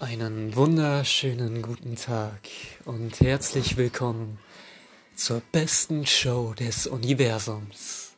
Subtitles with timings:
[0.00, 2.48] Einen wunderschönen guten Tag
[2.86, 4.38] und herzlich willkommen
[5.14, 8.12] zur besten Show des Universums,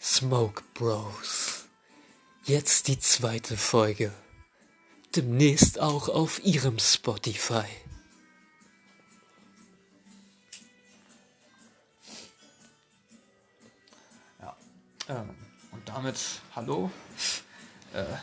[0.00, 1.66] Smoke Bros.
[2.42, 4.12] Jetzt die zweite Folge,
[5.14, 7.62] demnächst auch auf ihrem Spotify.
[14.40, 14.56] Ja,
[15.08, 15.36] ähm,
[15.70, 16.18] und damit
[16.56, 16.90] hallo.
[17.94, 18.16] Äh,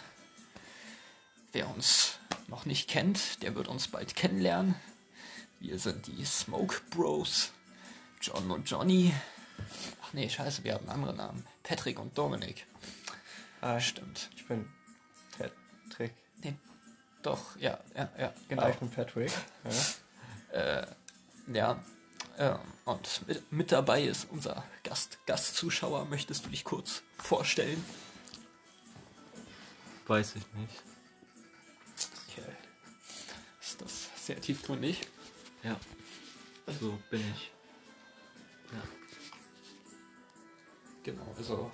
[1.54, 2.17] wer uns
[2.48, 4.76] noch nicht kennt, der wird uns bald kennenlernen.
[5.60, 7.52] Wir sind die Smoke Bros.
[8.22, 9.14] John und Johnny.
[10.04, 11.46] Ach nee, scheiße, wir haben andere Namen.
[11.64, 12.66] Patrick und Dominik.
[13.62, 14.30] Ah, stimmt.
[14.36, 14.68] Ich bin
[15.38, 16.14] Patrick.
[16.44, 16.56] Nee,
[17.22, 18.64] doch, ja, ja, ja, genau.
[18.64, 19.32] Ah, ich bin Patrick.
[20.52, 20.88] Ja, äh,
[21.54, 21.84] ja
[22.38, 26.06] ähm, und mit, mit dabei ist unser Gast, Gastzuschauer.
[26.06, 27.84] Möchtest du dich kurz vorstellen?
[30.06, 30.84] Weiß ich nicht.
[33.86, 35.08] Ist das sehr tiefgründig?
[35.64, 35.80] Ja,
[36.80, 37.52] so bin ich.
[38.74, 38.82] Ja.
[41.04, 41.72] Genau, also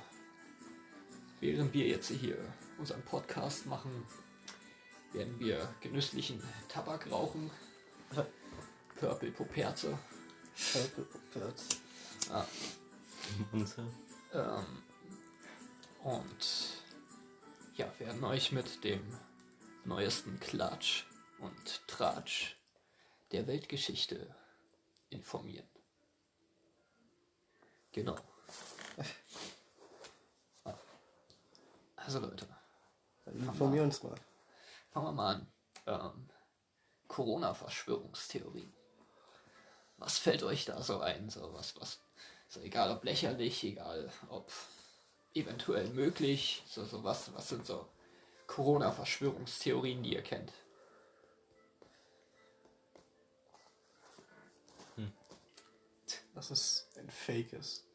[1.39, 2.37] während wir jetzt hier
[2.77, 4.05] unseren Podcast machen,
[5.13, 7.49] werden wir genüsslichen Tabak rauchen.
[8.99, 9.97] Purple Poperze.
[10.71, 11.69] Purple Birds.
[12.29, 12.45] Ah,
[13.51, 13.81] Und so.
[14.33, 14.65] ähm,
[16.03, 16.83] und
[17.75, 19.01] ja, werden euch mit dem
[19.85, 21.05] neuesten Klatsch
[21.43, 22.55] und Tratsch
[23.31, 24.33] der Weltgeschichte
[25.09, 25.67] informieren.
[27.91, 28.17] Genau.
[31.95, 32.45] Also Leute,
[33.25, 34.15] Informier uns mal.
[34.91, 35.51] fangen wir mal an.
[35.85, 36.29] Ähm,
[37.07, 38.73] Corona-Verschwörungstheorien.
[39.97, 41.29] Was fällt euch da so ein?
[41.29, 41.99] So was, was,
[42.49, 44.51] so egal ob lächerlich, egal ob
[45.33, 47.87] eventuell möglich, so, so was, was sind so
[48.47, 50.51] Corona-Verschwörungstheorien, die ihr kennt?
[56.33, 57.85] Dass es ein Fake ist.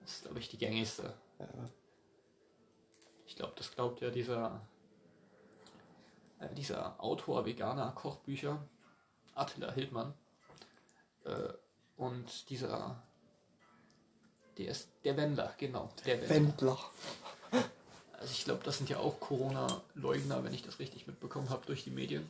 [0.00, 1.14] Das ist, glaube ich, die gängigste.
[1.38, 1.48] Ja.
[3.26, 4.60] Ich glaube, das glaubt ja dieser,
[6.38, 8.66] äh, dieser Autor veganer Kochbücher,
[9.34, 10.14] Attila Hildmann.
[11.24, 11.52] Äh,
[11.96, 13.02] und dieser,
[14.56, 15.90] der ist der Wendler, genau.
[16.06, 16.36] Der Wendler.
[16.36, 16.78] Wendler.
[18.14, 21.84] Also ich glaube, das sind ja auch Corona-Leugner, wenn ich das richtig mitbekommen habe durch
[21.84, 22.28] die Medien.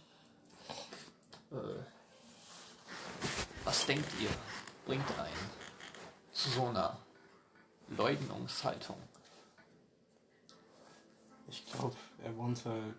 [1.51, 1.57] Äh,
[3.69, 4.31] was denkt ihr,
[4.87, 5.51] bringt einen
[6.33, 6.97] zu so einer
[7.89, 8.97] Leugnungshaltung?
[11.49, 12.97] Ich glaube, er wohnt halt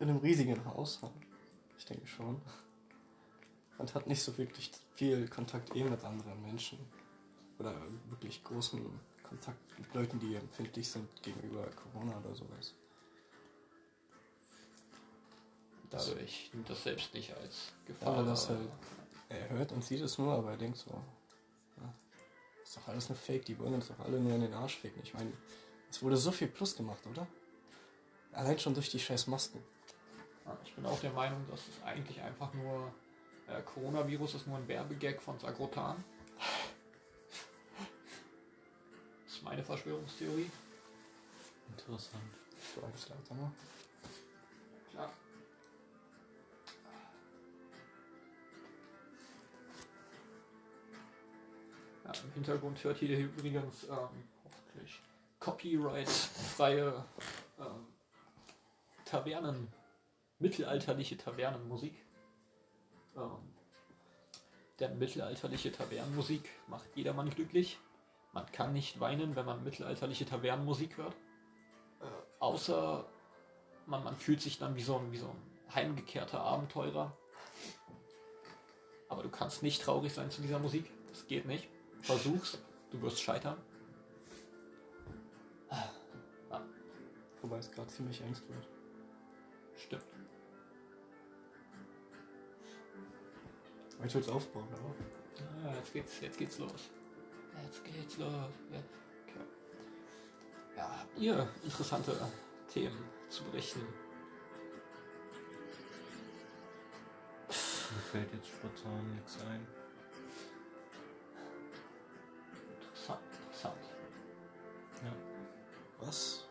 [0.00, 0.98] in einem riesigen Haus.
[1.78, 2.42] Ich denke schon.
[3.78, 6.80] Und hat nicht so wirklich viel Kontakt eh mit anderen Menschen.
[7.60, 7.76] Oder
[8.08, 8.84] wirklich großen
[9.22, 12.74] Kontakt mit Leuten, die empfindlich sind gegenüber Corona oder sowas.
[15.90, 18.14] Dadurch nimmt das selbst nicht als Gefahr.
[18.14, 18.60] Aber das halt,
[19.28, 21.92] er hört und sieht es nur, aber er denkt so, ja,
[22.62, 25.02] ist doch alles eine Fake, die wollen uns doch alle nur in den Arsch ficken.
[25.02, 25.32] Ich meine,
[25.90, 27.26] es wurde so viel Plus gemacht, oder?
[28.32, 29.62] Allein schon durch die scheiß Masken.
[30.64, 32.92] Ich bin auch der Meinung, dass es eigentlich einfach nur
[33.48, 36.02] äh, Coronavirus ist nur ein Werbegag von Sagrotan.
[39.26, 40.50] Das ist meine Verschwörungstheorie.
[41.68, 42.22] Interessant.
[42.74, 43.08] Du altes
[52.12, 55.00] Ja, Im Hintergrund hört ihr übrigens ähm, hoffentlich
[55.38, 57.04] copyright-freie
[57.60, 57.86] ähm,
[59.04, 59.68] Tavernen,
[60.40, 61.94] mittelalterliche Tavernenmusik.
[63.16, 63.54] Ähm,
[64.80, 67.78] denn mittelalterliche Tavernenmusik macht jedermann glücklich.
[68.32, 71.14] Man kann nicht weinen, wenn man mittelalterliche Tavernenmusik hört.
[72.00, 72.06] Äh,
[72.40, 73.06] außer
[73.86, 77.16] man, man fühlt sich dann wie so, ein, wie so ein heimgekehrter Abenteurer.
[79.08, 80.90] Aber du kannst nicht traurig sein zu dieser Musik.
[81.08, 81.68] Das geht nicht.
[82.02, 82.58] Versuch's,
[82.90, 83.56] du wirst scheitern.
[87.42, 88.68] Wobei es gerade ziemlich ernst wird.
[89.76, 90.04] Stimmt.
[93.96, 94.94] Aber ich will es aufbauen, aber.
[95.66, 96.90] Ah, jetzt geht's, jetzt geht's los.
[97.64, 98.30] Jetzt geht's los.
[98.70, 98.90] Jetzt.
[99.26, 99.44] Okay.
[100.76, 102.12] Ja, habt ihr interessante
[102.72, 103.80] Themen zu berichten?
[107.48, 109.66] Mir fällt jetzt spontan nichts ein.
[116.10, 116.44] Was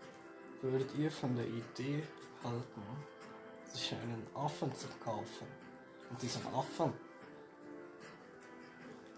[0.61, 2.01] würdet ihr von der Idee
[2.45, 2.81] halten,
[3.73, 5.47] sich einen Affen zu kaufen?
[6.09, 6.93] Und diesen Affen,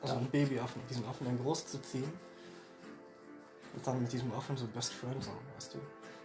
[0.01, 2.11] also einen Babyaffen, diesen Affen dann groß zu ziehen
[3.75, 5.79] und dann mit diesem Affen so Best Friend sein, weißt du?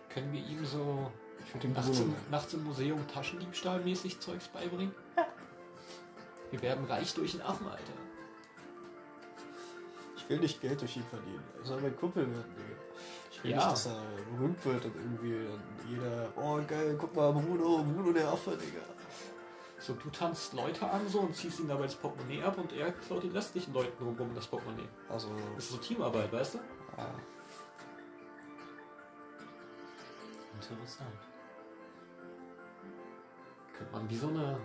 [0.09, 1.13] Können wir ihm so
[1.45, 4.95] Ich würde dem Nachts im, nachts im Museum Taschendiebstahlmäßig Zeugs beibringen.
[6.51, 7.93] Wir werden reich durch den Affen, Alter.
[10.17, 11.45] Ich will nicht Geld durch ihn verdienen.
[11.59, 12.77] Er soll mein Kumpel werden, Digga.
[13.37, 13.57] Ich will Ja.
[13.59, 14.03] nicht, dass er
[14.33, 18.81] berühmt wird und irgendwie dann jeder, oh geil, guck mal, Bruno, Bruno der Affe, Digga.
[19.79, 22.93] So, du tanzt Leute an so und ziehst ihnen dabei das Portemonnaie ab und er
[22.93, 24.89] klaut den restlichen Leuten drumherum das Portemonnaie.
[25.09, 26.59] Also, Das ist so Teamarbeit, weißt du?
[26.97, 27.15] ja.
[30.61, 31.11] Interessant.
[33.77, 34.59] Könnte man wie so eine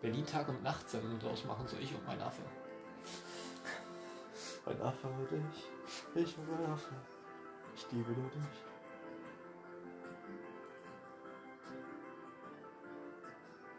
[0.00, 2.42] Berlin-Tag- und Nacht-Sendung draus machen, so ich und mein Affe.
[4.66, 6.90] mein Affe und ich, ich und mein Affe.
[7.74, 8.64] Ich liebe nur dich.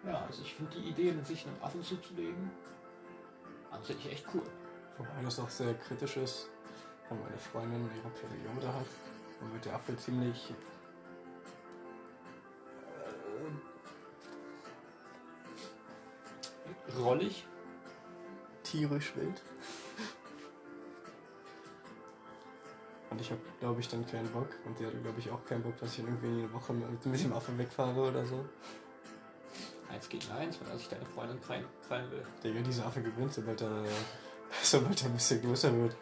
[0.06, 2.52] Ja, also ich finde die Idee, sich einen Affen zuzulegen,
[3.72, 4.44] an sich echt cool.
[4.98, 6.50] Wobei das auch sehr kritisch ist,
[7.10, 8.86] wenn meine Freundin ihre Periode hat.
[9.40, 10.54] Dann wird der Affe ziemlich.
[16.88, 17.46] Äh, Rollig.
[18.64, 19.42] tierisch wild.
[23.14, 24.50] Und ich habe, glaube ich, dann keinen Bock.
[24.66, 27.24] Und die hat, glaube ich, auch keinen Bock, dass ich irgendwie eine Woche mit, mit
[27.24, 28.44] dem Affe wegfahre oder so.
[29.88, 32.26] Eins gegen eins, wenn er sich deine Freundin krallen, krallen will.
[32.44, 33.86] Digga, dieser Affe gewinnt, sobald er,
[34.64, 35.96] sobald er ein bisschen größer wird.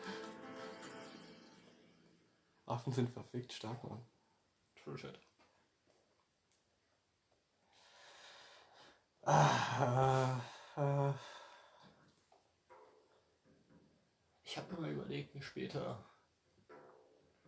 [2.65, 4.05] Affen sind verfickt stark, Mann.
[4.81, 5.19] True shit.
[9.23, 10.39] Ah,
[10.77, 11.13] äh,
[14.45, 16.10] Ich habe mir mal überlegt, mir später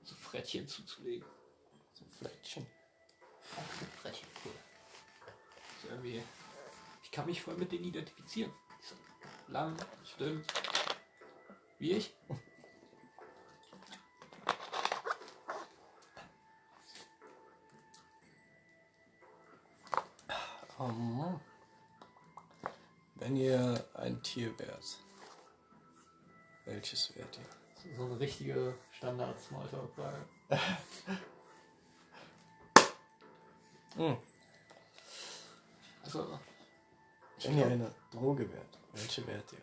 [0.04, 1.28] so Frettchen zuzulegen.
[1.94, 2.66] so Fleckchen.
[4.02, 4.52] Frettchen, cool.
[5.82, 6.24] So irgendwie.
[7.04, 8.52] Ich kann mich voll mit denen identifizieren.
[8.82, 9.00] Die sind
[9.48, 9.78] lang,
[10.20, 10.44] dünn.
[11.80, 12.14] Wie ich.
[20.80, 21.40] Ähm,
[23.16, 25.00] wenn ihr ein Tier wärt,
[26.66, 27.63] welches wärt ihr?
[27.98, 30.26] So, eine richtige Standard-Smalltalk-Frage.
[33.96, 34.18] Hm.
[36.04, 36.40] Also.
[37.38, 39.62] Ich Wenn ihr eine Droge wärt, welche wärt ihr?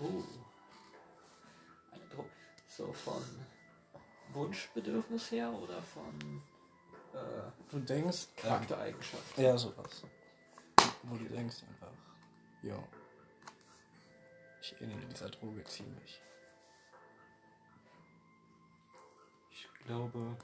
[0.00, 0.22] Oh.
[1.90, 2.26] Eine Dro
[2.68, 3.22] So von
[4.34, 6.42] Wunschbedürfnis her oder von
[7.14, 9.38] äh, Du denkst, ähm, Charaktereigenschaft?
[9.38, 10.02] ja, sowas.
[11.04, 11.92] Wo du denkst einfach,
[12.62, 12.86] jo,
[14.60, 16.20] ich ähnle dieser Droge ziemlich.
[19.84, 20.36] Glaube,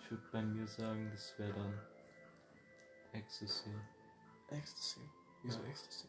[0.00, 1.80] ich würde bei mir sagen, das wäre dann
[3.12, 3.70] Ecstasy.
[4.48, 5.00] Ecstasy.
[5.42, 6.08] Wieso Ecstasy?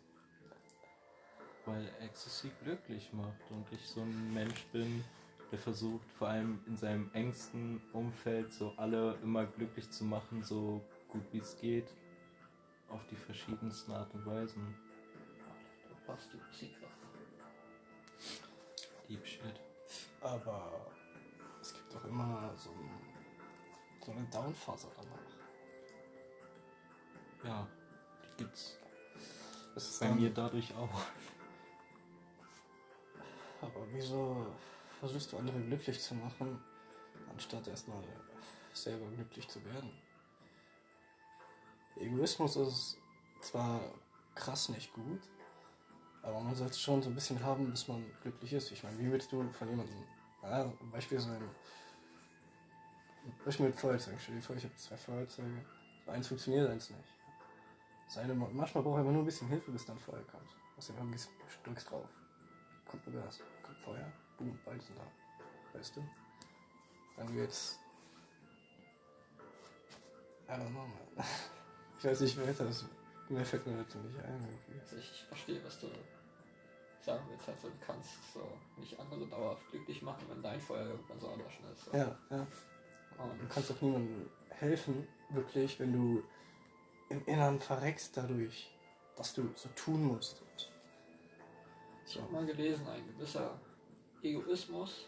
[1.65, 5.03] Weil Ecstasy glücklich macht und ich so ein Mensch bin,
[5.51, 10.83] der versucht vor allem in seinem engsten Umfeld so alle immer glücklich zu machen, so
[11.09, 11.87] gut wie es geht,
[12.89, 14.75] auf die verschiedensten Art und Weisen.
[15.89, 16.75] Du passt die Musik.
[19.07, 19.59] Deep Shit.
[20.21, 20.91] Aber
[21.95, 22.89] doch immer so, ein,
[24.05, 25.19] so eine Downphase danach.
[27.43, 27.67] Ja,
[28.23, 28.77] die gibt's
[29.73, 31.01] Das ist bei dann- mir dadurch auch.
[33.61, 34.47] Aber wieso
[34.99, 36.61] versuchst du andere glücklich zu machen,
[37.31, 38.03] anstatt erstmal
[38.73, 39.91] selber glücklich zu werden?
[41.97, 42.97] Egoismus ist
[43.41, 43.81] zwar
[44.33, 45.21] krass nicht gut,
[46.23, 48.71] aber man sollte es schon so ein bisschen haben, bis man glücklich ist.
[48.71, 50.03] Ich meine, wie willst du von jemandem,
[50.41, 50.91] ja, ein
[53.45, 54.19] Beispiel mit Feuerzeugen.
[54.19, 55.65] Stell dir vor, ich habe zwei Feuerzeuge.
[56.07, 57.03] Eins funktioniert, eins nicht.
[58.07, 60.49] Seine, manchmal braucht einfach nur ein bisschen Hilfe, bis dann Feuer kommt.
[60.77, 61.19] Aus dem irgendwie
[61.63, 62.09] drückst drauf.
[62.85, 65.77] Kommt nur Gas, kommt Feuer, boom, beide sind da.
[65.77, 66.03] Weißt du?
[67.25, 67.79] Du jetzt.
[70.49, 71.25] I don't know, man.
[71.99, 72.83] Ich weiß nicht weiter, das,
[73.29, 74.41] mehr fällt mir dazu nicht ein.
[74.41, 74.81] Irgendwie.
[74.81, 75.87] Also ich, verstehe, was du
[76.99, 77.47] sagen willst.
[77.47, 81.63] Also du kannst so nicht andere dauerhaft glücklich machen, wenn dein Feuer irgendwann so erloschen
[81.71, 81.85] ist.
[81.85, 81.95] So.
[81.95, 82.47] Ja, ja.
[83.17, 86.23] Du Und kannst auch niemandem helfen, wirklich, wenn du
[87.09, 88.71] im Inneren verreckst dadurch,
[89.15, 90.41] dass du so tun musst.
[92.05, 93.59] ich habe mal gelesen, ein gewisser
[94.21, 95.07] Egoismus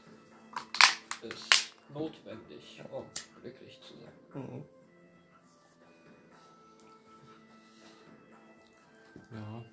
[1.21, 3.05] ist notwendig, um
[3.41, 4.13] glücklich zu sein.
[4.33, 4.65] Mhm.
[9.31, 9.65] Ja.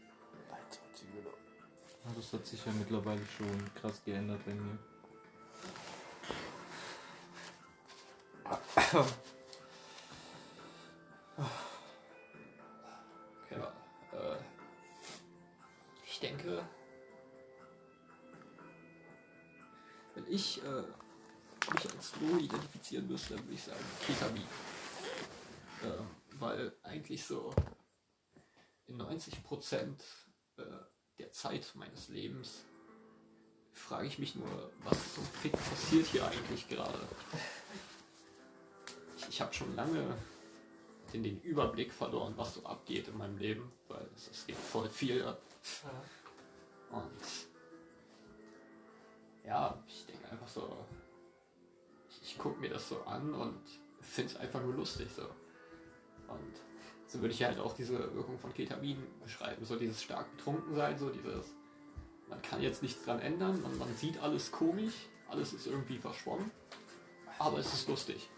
[2.04, 4.78] Ja, das hat sich ja mittlerweile schon krass geändert bei mir.
[13.50, 13.72] Ja,
[14.12, 14.36] äh,
[16.04, 16.66] ich denke,
[20.14, 20.82] wenn ich äh,
[21.72, 24.42] mich als Droge identifizieren müsste, würde ich sagen Ketamin.
[25.84, 26.06] Ähm,
[26.40, 27.54] weil eigentlich so
[28.86, 30.02] in 90 Prozent
[30.56, 30.62] äh,
[31.18, 32.64] der Zeit meines Lebens
[33.72, 36.98] frage ich mich nur, was zum Fick passiert hier eigentlich gerade.
[39.40, 40.04] Ich, habe schon lange
[41.14, 44.86] den, den Überblick verloren, was so abgeht in meinem Leben, weil es, es geht voll
[44.86, 45.40] viel ab.
[46.90, 47.22] Und
[49.42, 50.84] ja, ich denke einfach so,
[52.10, 53.62] ich, ich gucke mir das so an und
[54.02, 55.22] finde es einfach nur lustig so.
[55.22, 56.60] Und
[57.06, 60.98] so würde ich halt auch diese Wirkung von Ketamin beschreiben, so dieses stark betrunken sein,
[60.98, 61.46] so dieses,
[62.28, 66.50] man kann jetzt nichts dran ändern, man, man sieht alles komisch, alles ist irgendwie verschwommen,
[67.38, 68.28] aber es ist lustig.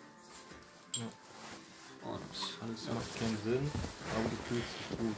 [0.96, 2.08] Ja.
[2.08, 2.20] Und
[2.62, 2.94] Alles Ja.
[2.94, 3.70] macht keinen Sinn,
[4.14, 5.16] aber du fühlst dich gut.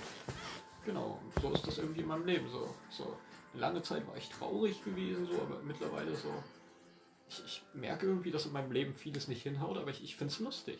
[0.84, 2.74] Genau, und so ist das irgendwie in meinem Leben so.
[2.90, 3.18] so.
[3.54, 6.32] Lange Zeit war ich traurig gewesen, so, aber mittlerweile so.
[7.28, 10.32] Ich, ich merke irgendwie, dass in meinem Leben vieles nicht hinhaut, aber ich, ich finde
[10.32, 10.78] es lustig.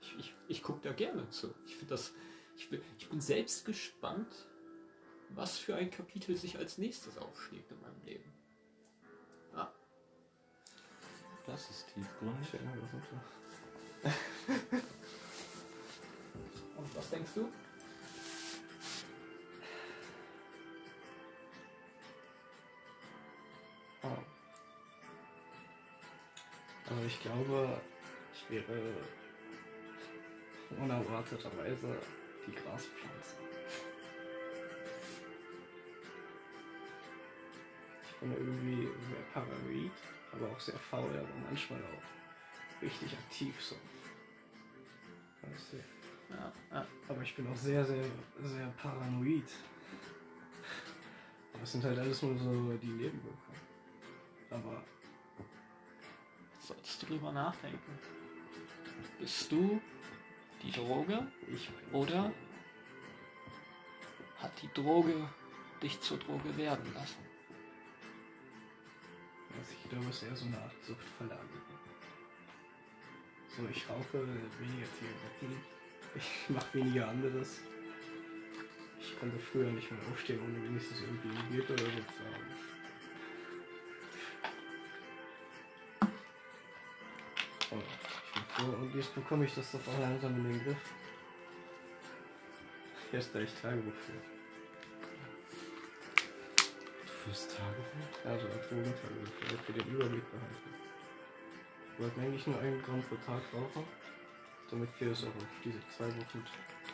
[0.00, 1.54] Ich, ich, ich gucke da gerne zu.
[1.66, 2.12] Ich finde das.
[2.56, 4.32] Ich bin, ich bin selbst gespannt,
[5.30, 8.32] was für ein Kapitel sich als nächstes aufschlägt in meinem Leben.
[9.54, 9.72] Ja,
[11.46, 12.48] Das ist tiefgründig.
[27.04, 27.82] Aber ich glaube,
[28.32, 28.94] ich wäre
[30.70, 31.98] unerwarteterweise
[32.46, 33.36] die Graspflanze.
[38.08, 39.92] Ich bin irgendwie sehr paranoid,
[40.32, 43.76] aber auch sehr faul, aber manchmal auch richtig aktiv so.
[45.42, 45.76] Weißt du?
[46.34, 46.86] Ja, ja.
[47.06, 48.04] Aber ich bin auch sehr, sehr,
[48.42, 49.50] sehr paranoid.
[51.52, 53.60] Aber es sind halt alles nur so die Nebenwirkungen.
[54.48, 54.82] Aber
[56.66, 57.98] Solltest du drüber nachdenken.
[59.20, 59.82] Bist du
[60.62, 61.26] die Droge
[61.92, 62.32] oder
[64.38, 65.28] hat die Droge
[65.82, 67.22] dich zur Droge werden lassen?
[69.58, 71.48] Also ich glaube, es ist eher so eine Art Suchtverlagerung.
[73.54, 74.26] So, ich rauche
[74.58, 75.62] weniger Zigaretten,
[76.14, 77.60] ich mache weniger anderes.
[78.98, 82.73] Ich konnte früher nicht mehr aufstehen, ohne wenigstens irgendwie ein oder so zu haben.
[87.74, 90.94] Bin froh, und jetzt bekomme ich das doch auch langsam in den Griff.
[93.12, 94.18] Erst da ich Tagebuch führe.
[97.24, 98.24] Fürs Tagebuch?
[98.24, 100.74] Also als Drogentagebuch, für den Überblick behalten.
[101.92, 103.84] Ich wollte eigentlich nur einen Gramm pro Tag rauchen,
[104.70, 106.44] damit wir es auch auf diese zwei Wochen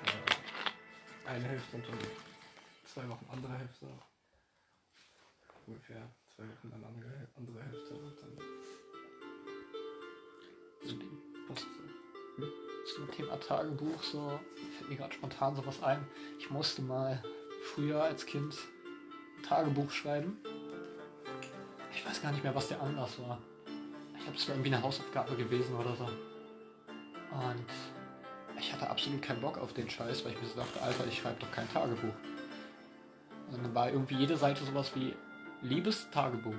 [0.04, 1.98] äh, eine Hälfte und dann
[2.84, 3.86] zwei Wochen andere Hälfte.
[5.66, 7.18] Ungefähr zwei Wochen dann andere
[7.62, 8.38] Hälfte und dann
[10.82, 10.94] So.
[12.86, 14.40] zu dem Thema Tagebuch, so
[14.76, 16.06] fällt mir gerade spontan sowas ein.
[16.38, 17.22] Ich musste mal
[17.74, 18.54] früher als Kind
[19.38, 20.38] ein Tagebuch schreiben.
[21.92, 23.38] Ich weiß gar nicht mehr, was der Anlass war.
[24.18, 26.04] Ich habe es war irgendwie eine Hausaufgabe gewesen oder so.
[26.04, 27.66] Und
[28.58, 31.18] ich hatte absolut keinen Bock auf den Scheiß, weil ich mir so dachte, Alter, ich
[31.18, 32.14] schreibe doch kein Tagebuch.
[33.50, 35.14] Und dann war irgendwie jede Seite sowas wie
[35.62, 36.54] Liebes Tagebuch.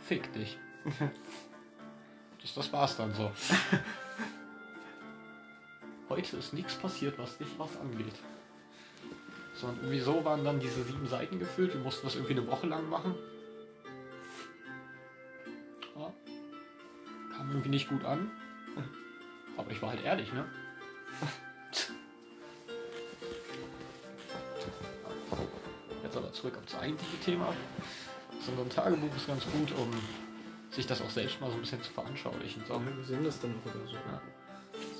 [0.00, 0.58] Fick dich.
[2.46, 3.32] das, das war's dann so.
[6.08, 8.14] Heute ist nichts passiert, was dich was angeht.
[9.54, 11.74] So, und wieso waren dann diese sieben Seiten gefüllt?
[11.74, 13.16] Wir mussten das irgendwie eine Woche lang machen.
[15.96, 16.12] Ja.
[17.36, 18.30] Kam irgendwie nicht gut an.
[19.56, 20.44] Aber ich war halt ehrlich, ne?
[26.02, 27.52] Jetzt aber zurück auf das eigentliche Thema.
[28.40, 29.90] So ein Tagebuch ist ganz gut, um
[30.76, 32.62] sich das auch selbst mal so ein bisschen zu veranschaulichen.
[32.68, 32.74] So.
[32.74, 33.94] Ja, wir sehen das dann noch oder so.
[33.94, 34.20] Ja.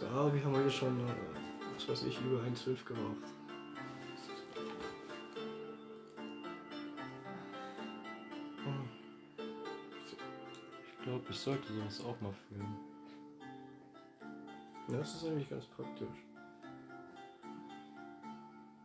[0.01, 1.13] So, ah, wir haben heute schon, äh,
[1.75, 3.17] was weiß ich, über 1,12 geraucht.
[10.89, 12.77] Ich glaube, ich sollte sowas auch mal fühlen.
[14.89, 16.09] Ja, das ist eigentlich ganz praktisch.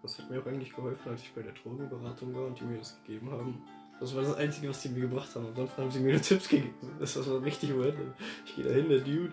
[0.04, 2.78] Das hat mir auch eigentlich geholfen, als ich bei der Drogenberatung war und die mir
[2.78, 3.64] das gegeben haben.
[4.01, 5.46] Das war das Einzige, was die mir gebracht haben.
[5.46, 6.74] Und sonst haben sie mir nur Tipps gegeben.
[7.00, 8.13] Das war richtig random.
[8.46, 9.31] Ich gehe da hin, der Dude,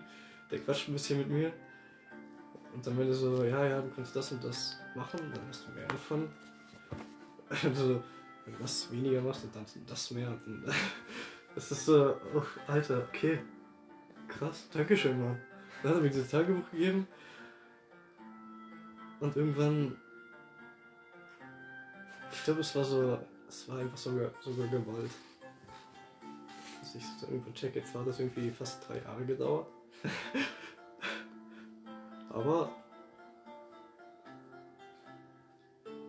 [0.51, 1.51] der quatscht ein bisschen mit mir.
[2.75, 5.67] Und dann meinte er so, ja, ja, du kannst das und das machen, dann hast
[5.67, 6.29] du mehr davon.
[7.49, 8.03] Also,
[8.45, 10.29] wenn du das weniger machst dann das mehr.
[10.29, 10.75] Und dann,
[11.55, 13.39] das ist so, oh, Alter, okay.
[14.27, 15.41] Krass, Dankeschön, Mann.
[15.81, 17.07] Dann hat er mir dieses Tagebuch gegeben.
[19.19, 19.97] Und irgendwann.
[22.31, 23.17] Ich glaube, es war so.
[23.49, 25.11] Es war einfach sogar, sogar Gewalt.
[26.79, 27.49] Dass ich es irgendwo.
[27.49, 29.67] Jetzt war das irgendwie fast drei Jahre gedauert.
[32.29, 32.71] Aber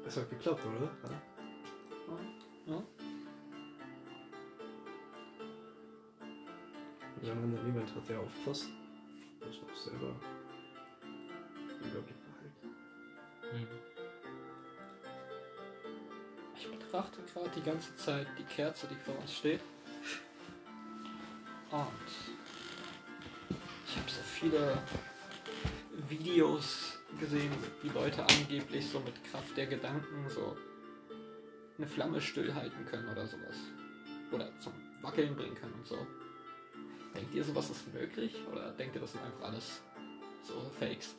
[0.07, 0.91] es hat geklappt, oder?
[2.67, 2.75] Ja.
[2.75, 2.83] ja.
[7.23, 8.69] Solange da niemand hat, der aufpasst,
[9.41, 10.15] muss man selber
[17.33, 19.61] gerade die ganze Zeit die Kerze, die vor uns steht.
[21.71, 21.87] Und
[23.87, 24.79] ich habe so viele
[26.09, 30.57] Videos gesehen, wie Leute angeblich so mit Kraft der Gedanken so
[31.79, 33.57] eine Flamme stillhalten können oder sowas.
[34.33, 34.73] Oder zum
[35.03, 36.07] Wackeln bringen können und so.
[37.15, 38.37] Denkt ihr, sowas ist möglich?
[38.51, 39.83] Oder denkt ihr, das sind einfach alles
[40.43, 41.17] so Fakes?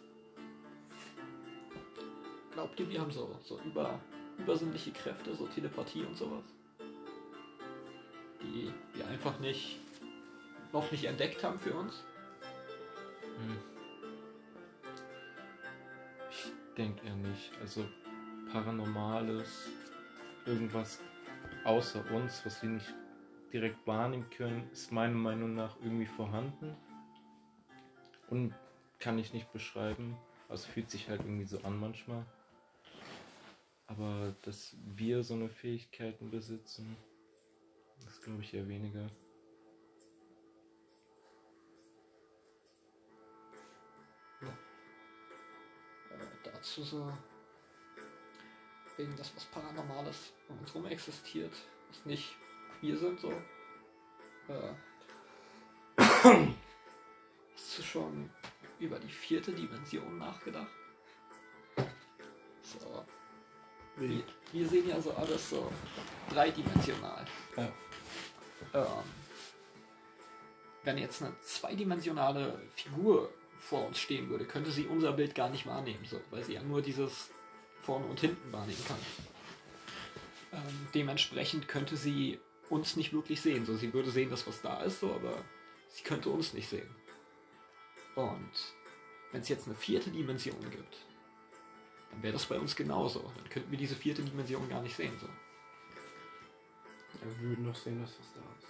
[2.53, 3.99] Glaubt ihr, wir haben so, so über,
[4.41, 6.43] übersinnliche Kräfte, so Telepathie und sowas?
[8.41, 9.79] Die wir einfach nicht,
[10.73, 12.03] noch nicht entdeckt haben für uns?
[13.37, 13.57] Hm.
[16.29, 17.51] Ich denke eher nicht.
[17.61, 17.85] Also
[18.51, 19.69] Paranormales,
[20.45, 20.99] irgendwas
[21.63, 22.93] außer uns, was wir nicht
[23.53, 26.75] direkt wahrnehmen können, ist meiner Meinung nach irgendwie vorhanden.
[28.29, 28.53] Und
[28.99, 30.17] kann ich nicht beschreiben.
[30.47, 32.25] Also fühlt sich halt irgendwie so an manchmal.
[33.91, 36.95] Aber dass wir so eine Fähigkeiten besitzen,
[38.05, 39.09] das glaube ich eher weniger.
[46.09, 47.11] äh, dazu so
[48.95, 51.53] wegen das, was Paranormales um uns herum existiert,
[51.89, 52.37] was nicht
[52.79, 53.31] wir sind, so.
[54.47, 54.73] Äh,
[57.55, 58.29] hast du schon
[58.79, 60.80] über die vierte Dimension nachgedacht?
[63.97, 65.71] Wir, wir sehen ja so alles so
[66.29, 67.25] dreidimensional.
[67.57, 67.71] Ja.
[68.73, 69.03] Ähm,
[70.83, 73.29] wenn jetzt eine zweidimensionale Figur
[73.59, 76.63] vor uns stehen würde, könnte sie unser Bild gar nicht wahrnehmen, so, weil sie ja
[76.63, 77.29] nur dieses
[77.81, 78.97] vorne und hinten wahrnehmen kann.
[80.53, 83.65] Ähm, dementsprechend könnte sie uns nicht wirklich sehen.
[83.65, 85.43] So, sie würde sehen, dass was da ist, so, aber
[85.89, 86.89] sie könnte uns nicht sehen.
[88.15, 88.51] Und
[89.31, 90.97] wenn es jetzt eine vierte Dimension gibt,
[92.11, 93.31] dann wäre das bei uns genauso.
[93.35, 95.13] Dann könnten wir diese vierte Dimension gar nicht sehen.
[95.19, 95.27] So.
[95.27, 98.67] Ja, wir würden doch sehen, dass das da ist.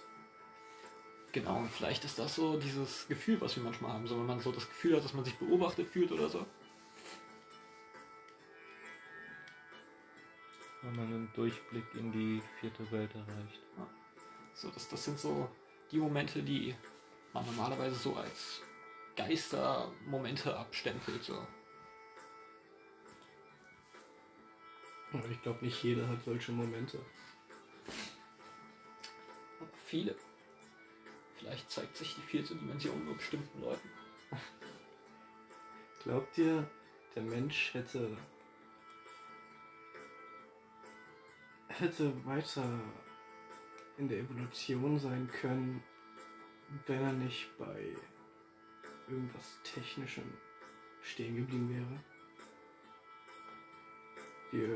[1.32, 4.06] Genau, und vielleicht ist das so dieses Gefühl, was wir manchmal haben.
[4.06, 6.44] So, wenn man so das Gefühl hat, dass man sich beobachtet fühlt oder so.
[10.82, 13.62] Wenn man einen Durchblick in die vierte Welt erreicht.
[14.54, 15.48] So, das, das sind so
[15.90, 16.74] die Momente, die
[17.32, 18.60] man normalerweise so als
[19.16, 21.22] Geistermomente abstempelt.
[21.22, 21.46] So.
[25.12, 26.98] Aber ich glaube, nicht jeder hat solche Momente.
[29.60, 30.16] Aber viele.
[31.36, 33.90] Vielleicht zeigt sich die vierte Dimension nur bestimmten Leuten.
[36.02, 36.68] Glaubt ihr,
[37.14, 38.16] der Mensch hätte
[41.68, 42.80] hätte weiter
[43.98, 45.82] in der Evolution sein können,
[46.86, 47.94] wenn er nicht bei
[49.08, 50.32] irgendwas Technischem
[51.02, 52.11] stehen geblieben wäre?
[54.52, 54.68] Wir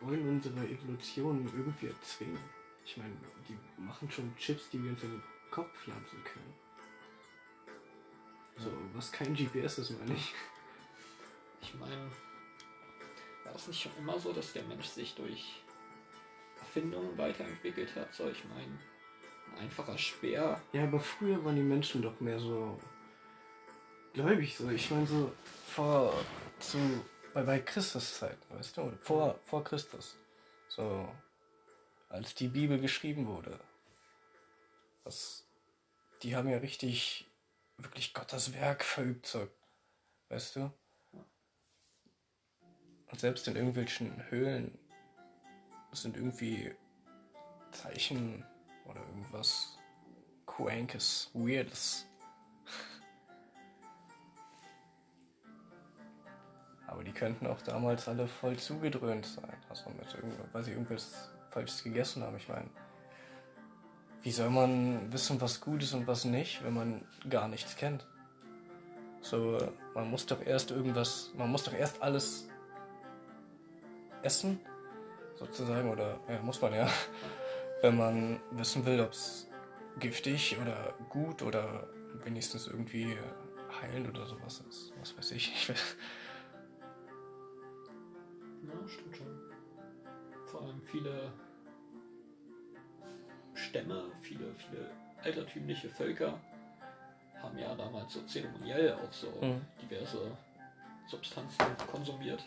[0.00, 2.38] wollen unsere Evolution irgendwie erzwingen.
[2.84, 3.14] Ich meine,
[3.48, 6.54] die machen schon Chips, die wir uns in den Kopf pflanzen können.
[8.56, 10.34] So, was kein GPS ist, meine ich.
[11.62, 12.10] Ich meine,
[13.44, 15.62] war es nicht schon immer so, dass der Mensch sich durch
[16.60, 18.12] Erfindungen weiterentwickelt hat?
[18.12, 18.78] So, ich meine,
[19.52, 20.60] ein einfacher Speer.
[20.72, 22.78] Ja, aber früher waren die Menschen doch mehr so
[24.12, 24.68] gläubig so.
[24.70, 25.32] Ich meine so
[25.66, 26.14] vor
[26.58, 26.78] zu
[27.34, 30.16] bei, bei Christus Zeit, weißt du, vor vor Christus.
[30.68, 31.08] So
[32.08, 33.58] als die Bibel geschrieben wurde.
[35.04, 35.44] Das
[36.22, 37.26] die haben ja richtig
[37.76, 39.48] wirklich Gottes Werk verübt so.
[40.28, 40.72] Weißt du?
[43.10, 44.78] Und selbst in irgendwelchen Höhlen
[45.92, 46.74] sind irgendwie
[47.70, 48.44] Zeichen
[48.86, 49.78] oder irgendwas
[50.46, 52.06] Quankes, Weirdes.
[56.94, 59.52] Aber die könnten auch damals alle voll zugedröhnt sein.
[59.68, 60.06] Also mit
[60.52, 62.36] weil sie irgendwas Falsches gegessen haben.
[62.36, 62.70] Ich meine,
[64.22, 68.06] wie soll man wissen, was gut ist und was nicht, wenn man gar nichts kennt?
[69.22, 69.58] So,
[69.94, 72.48] man muss doch erst irgendwas, man muss doch erst alles
[74.22, 74.60] essen,
[75.34, 76.88] sozusagen, oder ja, muss man ja,
[77.82, 79.48] wenn man wissen will, ob es
[79.98, 81.88] giftig oder gut oder
[82.22, 83.16] wenigstens irgendwie
[83.82, 84.92] heilend oder sowas ist.
[85.00, 85.52] Was weiß ich.
[85.54, 85.96] ich weiß.
[88.66, 89.40] Ja, stimmt schon.
[90.46, 91.32] Vor allem viele
[93.54, 94.90] Stämme, viele, viele
[95.22, 96.38] altertümliche Völker
[97.42, 99.60] haben ja damals so zeremoniell auch so Mhm.
[99.80, 100.36] diverse
[101.08, 102.42] Substanzen konsumiert.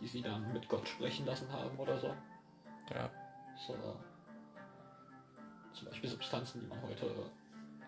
[0.00, 2.08] die sie dann mit Gott sprechen lassen haben oder so.
[2.90, 3.08] Ja.
[3.66, 3.74] So.
[5.72, 7.06] Zum Beispiel Substanzen, die man heute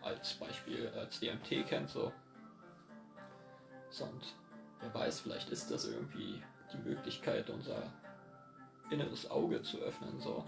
[0.01, 2.13] als Beispiel als DMT kennt, so.
[3.91, 4.05] so.
[4.05, 4.35] Und
[4.81, 6.41] wer weiß, vielleicht ist das irgendwie
[6.73, 7.83] die Möglichkeit, unser
[8.91, 10.45] inneres Auge zu öffnen, so.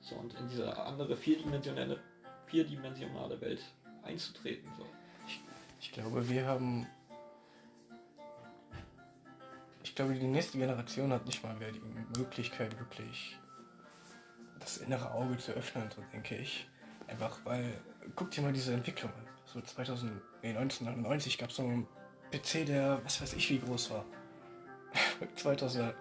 [0.00, 2.00] So und in diese andere vierdimensionale,
[2.46, 3.62] vierdimensionale Welt
[4.02, 4.86] einzutreten, so.
[5.80, 6.86] Ich glaube, wir haben.
[9.82, 11.82] Ich glaube, die nächste Generation hat nicht mal mehr die
[12.18, 13.36] Möglichkeit, wirklich
[14.58, 16.68] das innere Auge zu öffnen, so denke ich.
[17.06, 17.80] Einfach weil,
[18.14, 19.26] guck dir mal diese Entwicklung an.
[19.46, 21.86] So 2000, nee, 1999 gab es so einen
[22.30, 24.04] PC, der, was weiß ich, wie groß war.
[25.36, 25.94] 2000,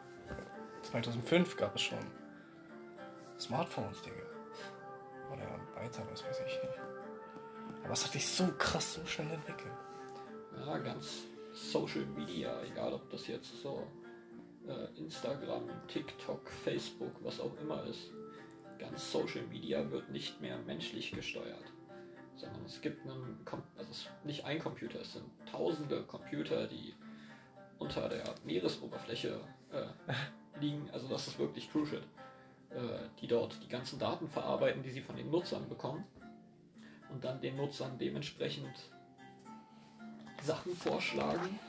[0.83, 1.99] 2005 gab es schon
[3.39, 4.15] Smartphones, Digga.
[5.31, 6.79] Oder weiter, was weiß ich nicht.
[7.83, 9.73] Aber es hat sich so krass, so schnell entwickelt.
[10.65, 13.87] Ja, ganz Social Media, egal ob das jetzt so
[14.67, 18.11] äh, Instagram, TikTok, Facebook, was auch immer ist.
[18.77, 21.73] Ganz Social Media wird nicht mehr menschlich gesteuert,
[22.35, 23.39] sondern es gibt einen,
[23.77, 26.93] also es ist nicht ein Computer, es sind tausende Computer, die
[27.79, 29.39] unter der Meeresoberfläche
[29.71, 30.13] äh,
[30.59, 30.89] liegen.
[30.91, 32.01] Also das ist wirklich crucial,
[32.69, 32.77] äh,
[33.21, 36.05] die dort die ganzen Daten verarbeiten, die sie von den Nutzern bekommen
[37.09, 38.73] und dann den Nutzern dementsprechend
[40.43, 41.59] Sachen vorschlagen,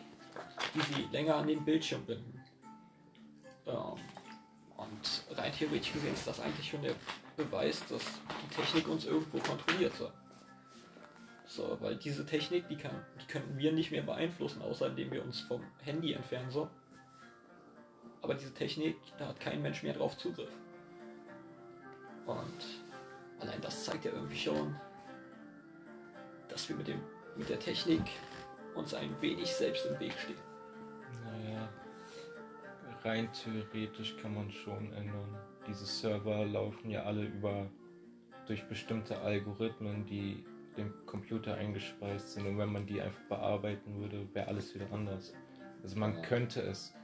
[0.74, 2.44] die sie länger an den Bildschirm binden.
[3.66, 3.96] Ähm,
[4.76, 6.94] und rein theoretisch gesehen ist das eigentlich schon der
[7.36, 9.92] Beweis, dass die Technik uns irgendwo kontrolliert.
[11.48, 15.24] So, weil diese Technik, die, kann, die könnten wir nicht mehr beeinflussen, außer indem wir
[15.24, 16.50] uns vom Handy entfernen.
[16.50, 16.68] So.
[18.20, 20.52] Aber diese Technik, da hat kein Mensch mehr drauf Zugriff.
[22.26, 22.84] Und
[23.40, 24.76] allein das zeigt ja irgendwie schon,
[26.50, 27.00] dass wir mit, dem,
[27.34, 28.02] mit der Technik
[28.74, 30.36] uns ein wenig selbst im Weg stehen.
[31.24, 31.66] Naja,
[33.04, 35.34] rein theoretisch kann man schon ändern.
[35.66, 37.70] Diese Server laufen ja alle über
[38.46, 40.44] durch bestimmte Algorithmen, die
[40.76, 42.46] dem Computer eingespeist sind.
[42.46, 45.34] Und wenn man die einfach bearbeiten würde, wäre alles wieder anders.
[45.82, 46.22] Also man Ja.
[46.22, 46.94] könnte es,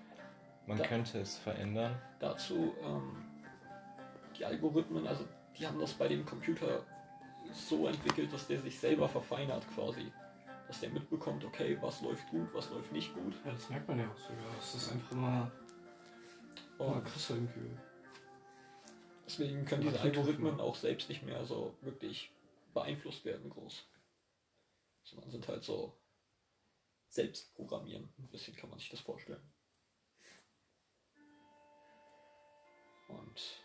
[0.66, 2.00] man Da- könnte es verändern.
[2.20, 3.24] Dazu ähm,
[4.38, 5.24] die Algorithmen, also
[5.59, 6.83] die haben das bei dem Computer
[7.53, 10.11] so entwickelt, dass der sich selber verfeinert quasi.
[10.66, 13.35] Dass der mitbekommt, okay, was läuft gut, was läuft nicht gut.
[13.44, 14.44] Ja, das merkt man ja auch sogar.
[14.59, 15.53] Es ist einfach immer,
[16.79, 17.77] immer Und krasser irgendwie.
[19.27, 20.00] deswegen können diese.
[20.00, 22.33] Algorithmen auch selbst nicht mehr so wirklich
[22.75, 23.89] beeinflusst werden groß.
[25.05, 25.99] Sondern sind halt so
[27.09, 28.13] selbst programmieren.
[28.19, 29.53] Ein bisschen kann man sich das vorstellen.
[33.09, 33.65] Und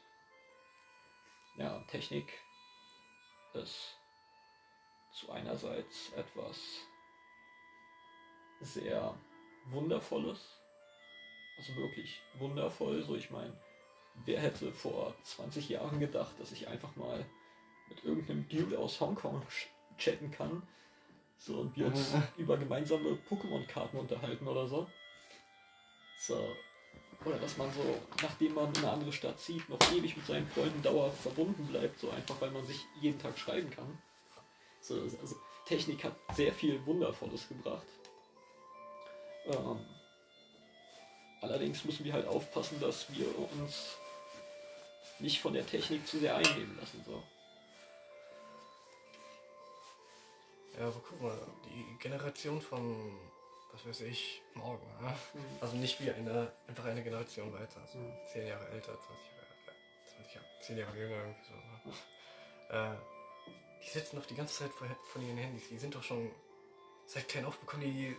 [1.57, 2.31] ja, Technik
[3.53, 3.97] ist
[5.11, 6.57] zu einerseits etwas
[8.61, 9.19] sehr
[9.65, 10.61] Wundervolles.
[11.57, 13.03] Also wirklich wundervoll.
[13.03, 13.59] So, ich meine,
[14.25, 17.25] wer hätte vor 20 Jahren gedacht, dass ich einfach mal
[17.89, 19.41] mit irgendeinem Dude aus Hongkong
[19.97, 20.63] chatten kann.
[21.37, 24.87] So, und wir uns über gemeinsame Pokémon-Karten unterhalten oder so.
[26.19, 26.55] So.
[27.25, 27.81] Oder dass man so,
[28.21, 31.99] nachdem man in eine andere Stadt zieht, noch ewig mit seinen Freunden dauerhaft verbunden bleibt,
[31.99, 34.01] so einfach, weil man sich jeden Tag schreiben kann.
[34.81, 37.85] So, also Technik hat sehr viel Wundervolles gebracht.
[39.45, 39.85] Ähm,
[41.41, 43.97] allerdings müssen wir halt aufpassen, dass wir uns
[45.19, 47.03] nicht von der Technik zu sehr einnehmen lassen.
[47.05, 47.21] So.
[50.79, 53.19] Ja, aber guck mal, die Generation von,
[53.73, 55.13] was weiß ich, morgen, ne?
[55.59, 57.85] Also nicht wie eine, einfach eine Generation weiter.
[57.91, 58.13] So Mhm.
[58.31, 61.53] 10 Jahre älter, 20 Jahre, äh, 20 Jahre, 10 Jahre jünger, irgendwie so.
[61.53, 62.93] Ne?
[62.93, 65.67] Äh, die sitzen doch die ganze Zeit vor, von ihren Handys.
[65.69, 66.31] Die sind doch schon
[67.05, 68.15] seit klein auf bekommen die,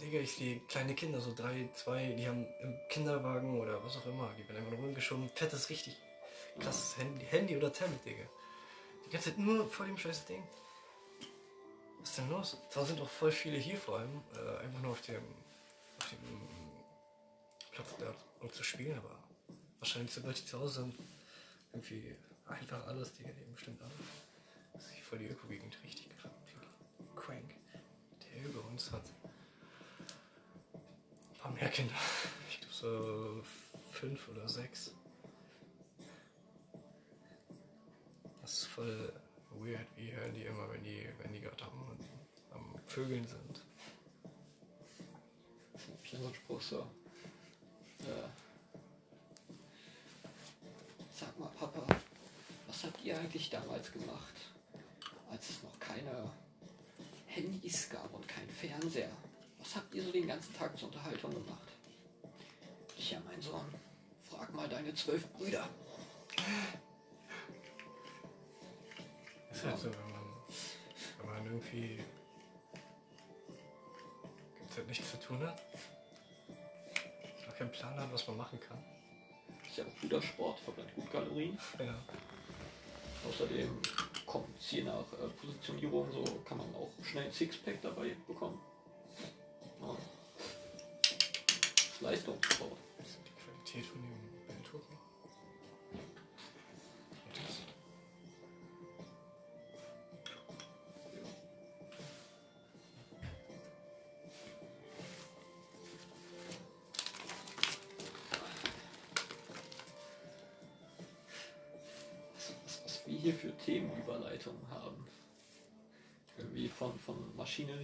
[0.00, 4.06] Digga, ich sehe kleine Kinder, so drei, zwei, die haben im Kinderwagen oder was auch
[4.06, 5.28] immer, die werden einfach rumgeschoben.
[5.30, 5.96] Fettes, richtig
[6.60, 8.24] krasses Handy, Handy oder Tablet, Digga.
[9.06, 10.46] Die ganze Zeit nur vor dem scheiß Ding.
[12.06, 12.56] Was ist denn los?
[12.70, 15.24] Zwar sind auch voll viele hier vor allem, äh, einfach nur auf dem,
[15.98, 16.40] auf dem
[17.72, 19.18] Platz da, um zu spielen, aber
[19.80, 20.94] wahrscheinlich sobald die zu Hause sind,
[21.72, 22.14] irgendwie
[22.46, 23.90] einfach alles, die nehmen bestimmt an.
[24.72, 26.06] Das ist voll die Öko-Gegend richtig.
[27.16, 27.56] Crank.
[28.22, 29.02] Der über uns hat
[30.74, 31.96] ein paar mehr Kinder.
[32.48, 33.42] Ich glaube so
[33.90, 34.92] fünf oder sechs.
[38.42, 39.12] Das ist voll
[39.64, 41.96] weird, wie hören die immer, wenn die, wenn die gerade am,
[42.52, 43.62] am Vögeln sind.
[46.02, 46.86] Ich so ein Spruch so.
[48.00, 48.28] Äh,
[51.12, 51.86] sag mal, Papa,
[52.66, 54.34] was habt ihr eigentlich damals gemacht,
[55.30, 56.30] als es noch keine
[57.26, 59.10] Handys gab und kein Fernseher?
[59.58, 61.68] Was habt ihr so den ganzen Tag zur Unterhaltung gemacht?
[62.98, 63.66] Ja, mein mein Sohn,
[64.30, 65.68] frag mal deine zwölf Brüder.
[69.74, 70.24] So, wenn man,
[71.18, 71.98] wenn man irgendwie
[74.58, 75.60] gibt's halt nichts zu tun hat.
[77.48, 78.78] Auch keinen Plan hat, was man machen kann.
[79.66, 81.58] Ist ja ein guter Sport, verbrennt gut Kalorien.
[81.78, 81.94] Ja.
[83.28, 83.80] Außerdem
[84.24, 88.60] kommt es je nach äh, Positionierung so, kann man auch schnell ein Sixpack dabei bekommen.
[89.80, 89.96] Ja.
[91.02, 92.76] Das ist Leistungssport.
[92.98, 94.35] Was ist die Qualität von dem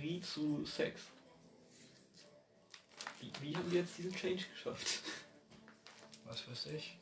[0.02, 1.02] Maschinerie zu Sex.
[3.20, 5.02] Wie, wie haben wir jetzt diesen Change geschafft?
[6.24, 6.98] Was weiß ich.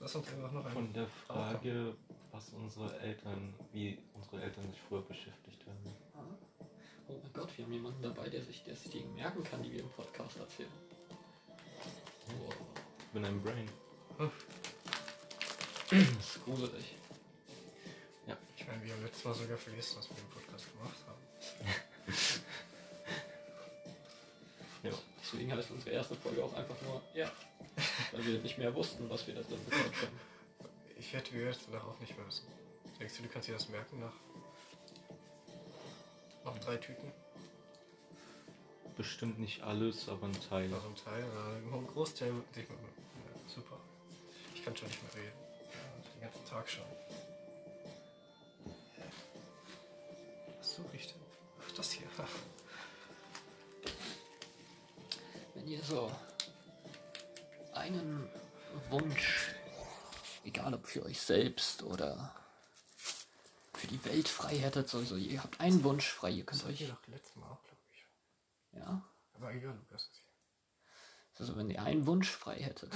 [0.00, 0.92] Lass uns einfach noch Von einen.
[0.92, 1.94] der Frage,
[2.32, 5.94] was unsere Eltern, wie unsere Eltern sich früher beschäftigt haben.
[7.06, 9.70] Oh mein Gott, wir haben jemanden dabei, der sich, der sich Dinge merken kann, die
[9.70, 10.68] wir im Podcast erzählen.
[12.26, 12.54] Wow.
[12.98, 13.68] Ich bin ein Brain.
[15.88, 16.96] Das ist gruselig.
[18.62, 21.22] Ich meine, wir haben letztes Mal sogar vergessen, was wir im Podcast gemacht haben.
[24.84, 24.90] Ja.
[25.32, 27.30] Deswegen heißt unsere erste Folge auch einfach nur, ja.
[28.12, 30.20] Weil wir nicht mehr wussten, was wir da drin bekommen haben.
[30.98, 32.46] Ich werde wir jetzt danach auch nicht mehr wissen.
[32.98, 34.12] Denkst du, du kannst dir das merken nach
[36.44, 37.12] noch drei Tüten?
[38.96, 40.72] Bestimmt nicht alles, aber ein Teil.
[40.74, 42.62] Also ein Teil, äh, ein Großteil ja,
[43.46, 43.78] super.
[44.54, 45.38] Ich kann schon nicht mehr reden.
[45.72, 46.84] Ja, den ganzen Tag schon.
[50.58, 51.22] Was suche ich denn?
[51.66, 52.06] Ach, das hier.
[55.62, 56.10] Wenn ihr so
[57.72, 58.28] einen
[58.90, 59.54] Wunsch,
[60.44, 62.34] egal ob für euch selbst oder
[63.72, 66.88] für die Welt frei hättet, also ihr habt einen Wunsch frei, ihr könnt Das euch,
[66.88, 68.06] doch letztes Mal auch, glaube ich.
[68.72, 69.02] ja,
[69.34, 70.02] Aber egal, Lukas.
[70.02, 71.38] ist hier.
[71.38, 72.92] also wenn ihr einen Wunsch frei hättet,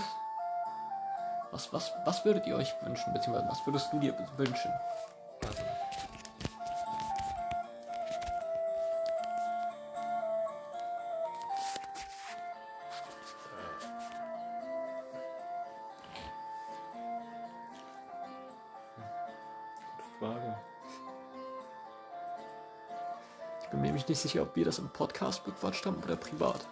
[1.52, 4.72] was, was, was würdet ihr euch wünschen, beziehungsweise was würdest du dir wünschen?
[5.42, 5.62] Also,
[24.16, 26.66] nicht sicher, ob wir das im Podcast bequatscht haben oder privat.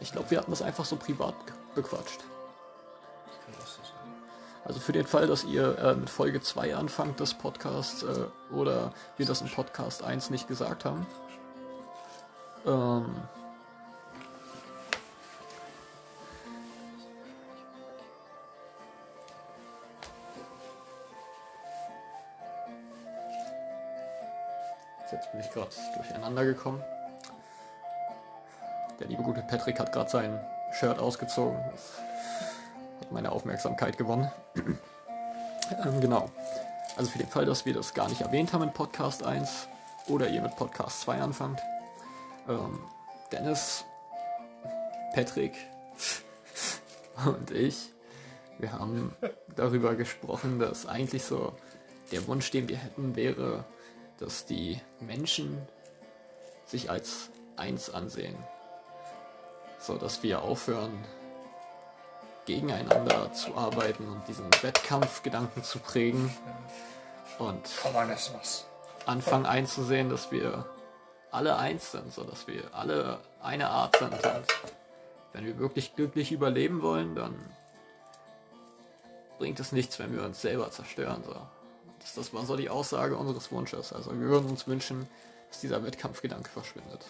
[0.00, 1.34] Ich glaube, wir hatten das einfach so privat
[1.74, 2.20] bequatscht.
[4.64, 8.92] Also für den Fall, dass ihr äh, mit Folge 2 anfangt des Podcasts äh, oder
[9.16, 11.06] wir das im Podcast 1 nicht gesagt haben.
[12.64, 13.14] Ähm,
[25.14, 26.82] jetzt bin ich gerade durcheinander gekommen.
[29.00, 30.40] Der liebe gute Patrick hat gerade sein
[30.72, 31.58] Shirt ausgezogen.
[31.70, 31.98] Das
[33.00, 34.30] hat meine Aufmerksamkeit gewonnen.
[34.56, 36.30] ähm, genau.
[36.96, 39.68] Also für den Fall, dass wir das gar nicht erwähnt haben in Podcast 1
[40.08, 41.60] oder ihr mit Podcast 2 anfangt.
[42.48, 42.80] Ähm,
[43.32, 43.84] Dennis,
[45.14, 45.54] Patrick
[47.26, 47.90] und ich,
[48.58, 49.12] wir haben
[49.56, 51.54] darüber gesprochen, dass eigentlich so
[52.12, 53.64] der Wunsch, den wir hätten, wäre,
[54.18, 55.66] dass die Menschen
[56.66, 58.36] sich als eins ansehen.
[59.78, 61.04] So dass wir aufhören,
[62.46, 66.34] gegeneinander zu arbeiten und diesen Wettkampfgedanken zu prägen
[67.38, 67.68] und
[69.06, 70.64] anfangen einzusehen, dass wir
[71.30, 74.12] alle eins sind, so dass wir alle eine Art sind.
[74.12, 74.46] Und
[75.32, 77.34] wenn wir wirklich glücklich überleben wollen, dann
[79.38, 81.24] bringt es nichts, wenn wir uns selber zerstören.
[81.24, 81.36] So.
[82.04, 83.92] Das, das war so die Aussage unseres Wunsches.
[83.92, 85.08] Also wir würden uns wünschen,
[85.48, 87.00] dass dieser Wettkampfgedanke verschwindet.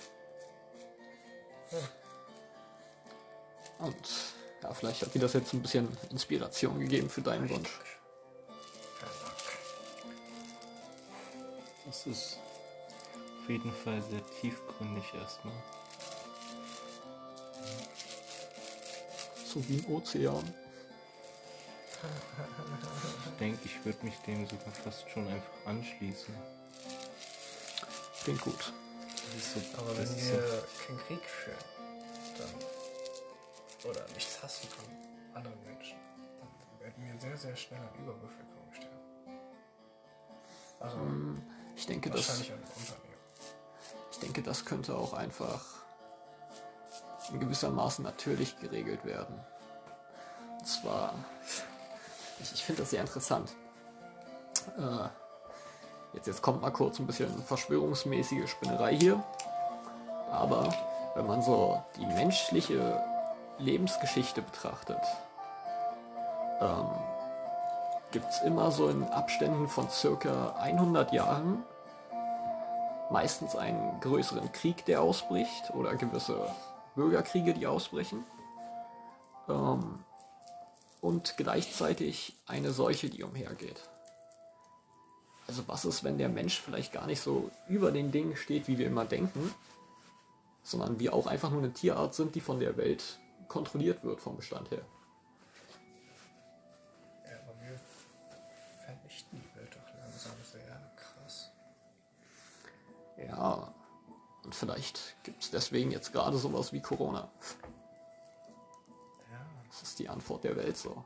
[3.80, 3.96] Und
[4.62, 7.80] ja, vielleicht hat dir das jetzt ein bisschen Inspiration gegeben für deinen Wunsch.
[11.86, 12.38] Das ist
[13.42, 15.54] auf jeden Fall sehr tiefgründig erstmal.
[19.44, 20.54] So wie im Ozean.
[23.26, 26.34] Ich denke, ich würde mich dem sogar fast schon einfach anschließen.
[28.22, 28.72] Klingt gut.
[29.26, 31.56] Das ist so, Aber das wenn ist wir keinen Krieg führen,
[32.38, 33.90] dann.
[33.90, 34.84] oder nichts hassen von
[35.36, 35.98] anderen Menschen,
[36.38, 38.98] dann werden wir sehr, sehr schnell an Überbevölkerung sterben.
[40.80, 40.98] Also,
[41.76, 43.18] Ich denke, das, wahrscheinlich an Unternehmen.
[44.12, 45.64] ich denke, das könnte auch einfach
[47.32, 49.40] in gewissermaßen natürlich geregelt werden.
[50.58, 51.14] Und zwar,
[52.40, 53.54] ich, ich finde das sehr interessant.
[54.78, 55.08] Äh,
[56.14, 59.22] jetzt, jetzt kommt mal kurz ein bisschen verschwörungsmäßige Spinnerei hier.
[60.30, 60.68] Aber
[61.14, 63.02] wenn man so die menschliche
[63.58, 65.00] Lebensgeschichte betrachtet,
[66.60, 66.86] ähm,
[68.10, 71.64] gibt es immer so in Abständen von circa 100 Jahren
[73.10, 76.48] meistens einen größeren Krieg, der ausbricht oder gewisse
[76.94, 78.24] Bürgerkriege, die ausbrechen.
[79.48, 80.03] Ähm,
[81.04, 83.78] und gleichzeitig eine Seuche, die umhergeht.
[85.46, 88.78] Also was ist, wenn der Mensch vielleicht gar nicht so über den Dingen steht, wie
[88.78, 89.54] wir immer denken,
[90.62, 94.36] sondern wir auch einfach nur eine Tierart sind, die von der Welt kontrolliert wird vom
[94.36, 94.80] Bestand her.
[97.26, 97.78] Ja, aber wir
[98.86, 101.50] vernichten die Welt doch langsam sehr krass.
[103.18, 103.74] Ja,
[104.42, 107.30] und vielleicht gibt es deswegen jetzt gerade sowas wie Corona.
[109.94, 111.04] Ist die Antwort der Welt so.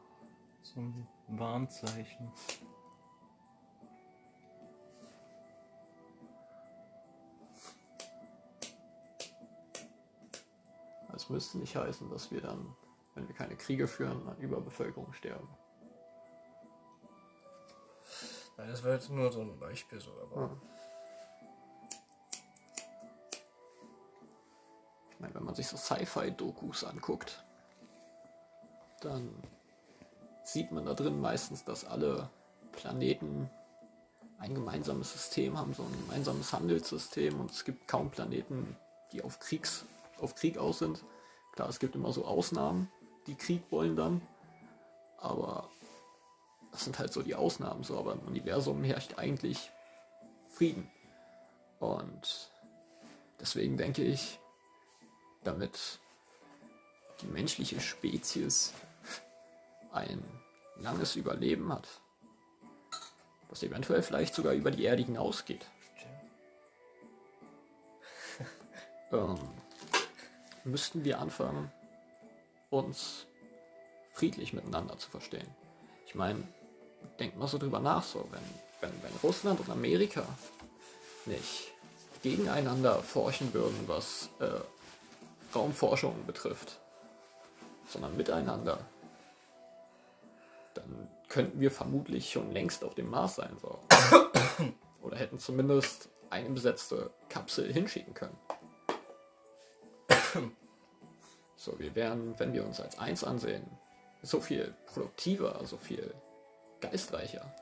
[0.62, 2.32] So ein Warnzeichen.
[11.12, 12.74] Das müsste nicht heißen, dass wir dann,
[13.14, 15.50] wenn wir keine Kriege führen, an Überbevölkerung sterben.
[18.56, 20.40] Nein, das war jetzt nur so ein Beispiel so, aber.
[20.40, 20.50] Ja.
[25.10, 27.44] Ich meine, wenn man sich so Sci-Fi-Dokus anguckt,
[29.00, 29.34] dann
[30.44, 32.30] sieht man da drin meistens, dass alle
[32.72, 33.50] Planeten
[34.38, 38.76] ein gemeinsames System haben, so ein gemeinsames Handelssystem und es gibt kaum Planeten,
[39.12, 39.84] die auf, Kriegs,
[40.20, 41.04] auf Krieg aus sind.
[41.52, 42.90] Klar, es gibt immer so Ausnahmen,
[43.26, 44.22] die Krieg wollen dann,
[45.18, 45.68] aber
[46.70, 49.70] das sind halt so die Ausnahmen, so, aber im Universum herrscht eigentlich
[50.48, 50.88] Frieden.
[51.80, 52.50] Und
[53.40, 54.38] deswegen denke ich,
[55.44, 55.98] damit
[57.20, 58.72] die menschliche Spezies
[59.98, 60.22] ein
[60.76, 61.88] langes Überleben hat,
[63.48, 65.66] das eventuell vielleicht sogar über die Erde hinausgeht,
[69.12, 69.38] ähm,
[70.64, 71.72] müssten wir anfangen,
[72.70, 73.26] uns
[74.12, 75.48] friedlich miteinander zu verstehen.
[76.06, 76.42] Ich meine,
[77.18, 78.42] denkt mal so drüber nach, so, wenn,
[78.80, 80.24] wenn, wenn Russland und Amerika
[81.26, 81.68] nicht
[82.22, 84.60] gegeneinander forschen würden, was äh,
[85.54, 86.78] Raumforschung betrifft,
[87.88, 88.80] sondern miteinander,
[90.78, 93.56] dann könnten wir vermutlich schon längst auf dem Mars sein.
[93.60, 93.78] So.
[95.02, 98.38] Oder hätten zumindest eine besetzte Kapsel hinschicken können.
[101.60, 103.66] So, wir wären, wenn wir uns als eins ansehen,
[104.22, 106.14] so viel produktiver, so viel
[106.80, 107.52] geistreicher.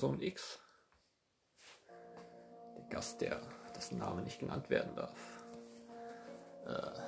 [0.00, 0.58] Person X.
[2.74, 3.38] Der Gast, der
[3.76, 5.44] dessen Name nicht genannt werden darf.
[6.66, 7.00] Äh,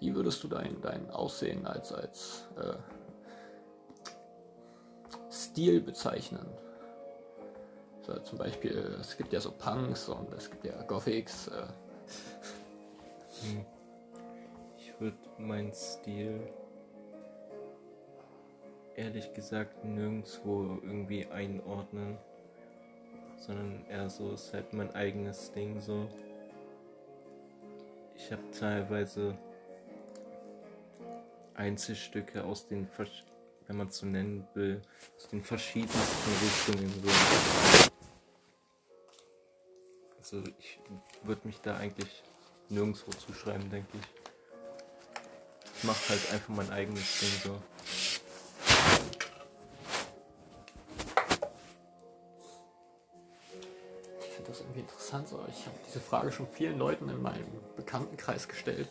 [0.00, 2.74] wie würdest du dein, dein Aussehen als, als äh,
[5.30, 6.48] Stil bezeichnen?
[8.04, 11.46] So, zum Beispiel, es gibt ja so Punks und es gibt ja Gothics.
[11.46, 11.66] Äh,
[13.40, 13.64] Hm.
[14.76, 16.52] Ich würde meinen Stil
[18.98, 22.18] ehrlich gesagt nirgendwo irgendwie einordnen,
[23.36, 26.08] sondern eher so ist halt mein eigenes Ding so.
[28.16, 29.38] Ich habe teilweise
[31.54, 32.88] Einzelstücke aus den,
[33.68, 34.82] wenn man so nennen will,
[35.16, 37.90] aus den verschiedensten Richtungen so.
[40.18, 40.80] Also ich
[41.22, 42.24] würde mich da eigentlich
[42.68, 44.08] nirgendwo zuschreiben, denke ich.
[45.76, 47.77] Ich mache halt einfach mein eigenes Ding so.
[54.58, 55.28] Das irgendwie interessant.
[55.28, 55.38] So.
[55.48, 57.46] Ich habe diese Frage schon vielen Leuten in meinem
[57.76, 58.88] Bekanntenkreis gestellt.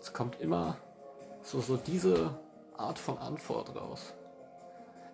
[0.00, 0.76] Es kommt immer
[1.42, 2.34] so, so diese
[2.76, 4.12] Art von Antwort raus.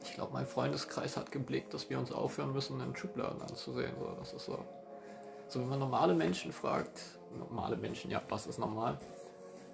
[0.03, 3.93] Ich glaube, mein Freundeskreis hat geblickt, dass wir uns aufhören müssen, in Schubladen anzusehen.
[3.99, 4.59] So, das ist so.
[5.49, 7.01] So, wenn man normale Menschen fragt,
[7.39, 8.99] normale Menschen, ja, was ist normal?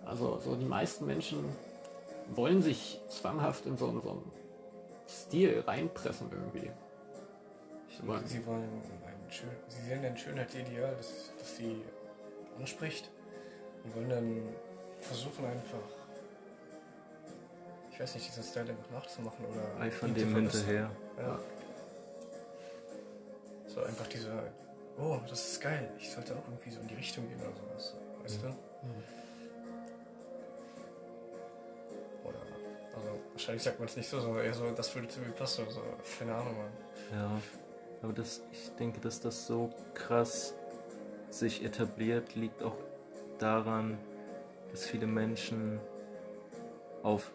[0.05, 1.45] Also, so die meisten Menschen
[2.35, 4.33] wollen sich zwanghaft in so, einen- so einen
[5.09, 6.71] Stil reinpressen irgendwie.
[7.89, 8.83] Ich meine, Sie wollen
[9.31, 11.83] sie sehen ein Schönheitsideal, das, das sie
[12.59, 13.11] anspricht
[13.85, 14.43] und wollen dann
[15.01, 15.79] versuchen einfach,
[17.93, 19.91] ich weiß nicht, diesen Style einfach nachzumachen oder.
[19.93, 20.91] von dem hinterher.
[21.19, 21.39] Ja.
[23.67, 24.53] So einfach diese,
[24.99, 27.95] oh, das ist geil, ich sollte auch irgendwie so in die Richtung gehen oder sowas.
[28.23, 28.43] Weißt mhm.
[28.43, 28.49] du?
[28.49, 29.21] Mhm.
[32.95, 35.63] Also, wahrscheinlich sagt man es nicht so, sondern eher so, das würde zu mir passen
[35.63, 35.83] oder so.
[36.19, 36.73] Keine Ahnung, Mann.
[37.13, 37.41] Ja
[38.03, 40.55] aber das, ich denke, dass das so krass
[41.31, 42.77] sich etabliert, liegt auch
[43.39, 43.99] daran,
[44.71, 45.81] dass viele Menschen
[47.03, 47.31] auf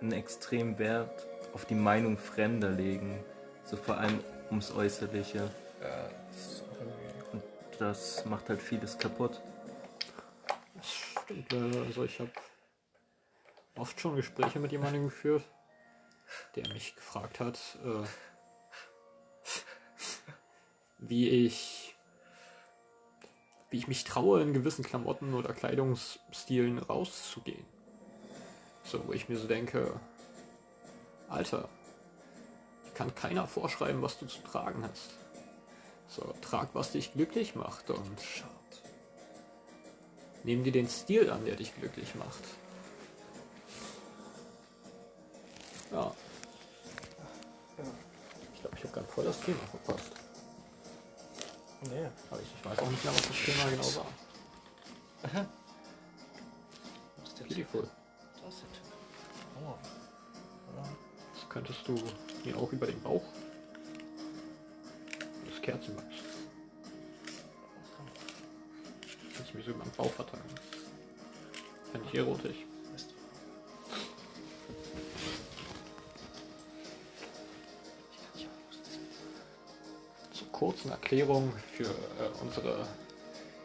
[0.00, 3.24] einen extremen Wert auf die Meinung Fremder legen.
[3.64, 5.50] So vor allem ums Äußerliche.
[5.80, 6.62] Ja, das.
[7.32, 7.42] Und
[7.78, 9.40] das macht halt vieles kaputt.
[10.74, 12.30] Das stimmt, äh, also ich habe
[13.76, 15.44] oft schon Gespräche mit jemandem geführt,
[16.56, 18.06] der mich gefragt hat, äh,
[20.98, 21.94] wie ich
[23.70, 27.66] wie ich mich traue, in gewissen Klamotten oder Kleidungsstilen rauszugehen.
[28.82, 30.00] So, wo ich mir so denke,
[31.28, 31.68] Alter,
[32.94, 35.18] kann keiner vorschreiben, was du zu tragen hast.
[36.08, 38.52] So, trag, was dich glücklich macht und Schade.
[40.44, 42.42] Nimm dir den Stil an, der dich glücklich macht.
[45.92, 46.14] Ja.
[48.54, 50.27] Ich glaube, ich habe gerade voll das Thema verpasst.
[51.82, 52.08] Nee.
[52.30, 54.06] Aber ich, ich weiß auch nicht mehr, was das Thema genau war.
[57.16, 57.88] Was ist der Beautiful.
[58.44, 58.88] Das ist der
[59.60, 59.74] Oh.
[60.76, 60.88] Ja.
[61.34, 61.94] Das könntest du
[62.44, 63.24] mir auch über den Bauch
[65.48, 66.22] das Kerzen magst.
[69.34, 70.44] Kannst du mir so über den Bauch verteilen.
[71.92, 72.67] Fände ich erotisch.
[80.58, 82.86] Kurzen Erklärung für äh, unsere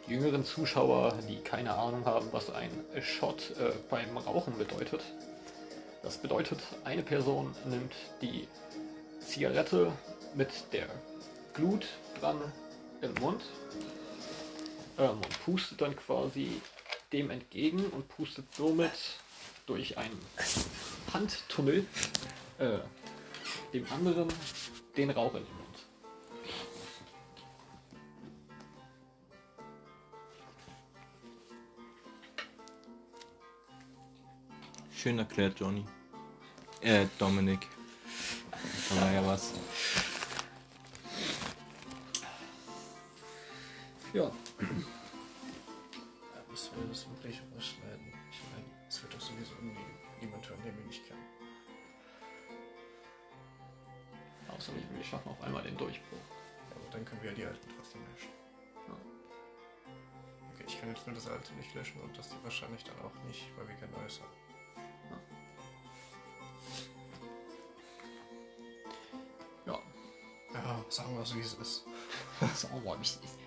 [0.06, 2.70] jüngeren Zuschauer, die keine Ahnung haben, was ein
[3.02, 5.02] Shot äh, beim Rauchen bedeutet.
[6.02, 8.46] Das bedeutet, eine Person nimmt die
[9.20, 9.90] Zigarette
[10.34, 10.86] mit der
[11.54, 11.86] Glut
[12.20, 12.40] dran
[13.00, 13.42] im Mund
[14.98, 16.60] ähm, und pustet dann quasi
[17.12, 18.92] dem entgegen und pustet somit
[19.66, 20.20] durch einen
[21.12, 21.86] Handtunnel
[22.58, 22.78] äh,
[23.72, 24.28] dem anderen
[24.96, 25.63] den Rauch in den Mund.
[35.04, 35.84] Schön erklärt, Johnny.
[36.80, 37.68] Äh, Dominik.
[38.90, 39.52] Aber ja was.
[44.14, 44.30] Ja, Ja,
[46.48, 48.14] müssen wir das wirklich überschneiden?
[48.32, 49.76] Ich meine, es wird doch sowieso nie
[50.22, 51.20] niemand hören, den wir nicht kennen.
[54.56, 56.16] außer wir wir schaffen auf einmal den Durchbruch.
[56.70, 58.30] Ja, aber dann können wir ja die alten trotzdem löschen.
[58.88, 58.96] Ja.
[60.54, 63.12] Okay, ich kann jetzt nur das alte nicht löschen und das die wahrscheinlich dann auch
[63.28, 64.43] nicht, weil wir kein neues haben.
[70.94, 71.84] Sagen wir es, wie es ist.
[72.40, 73.38] es ist.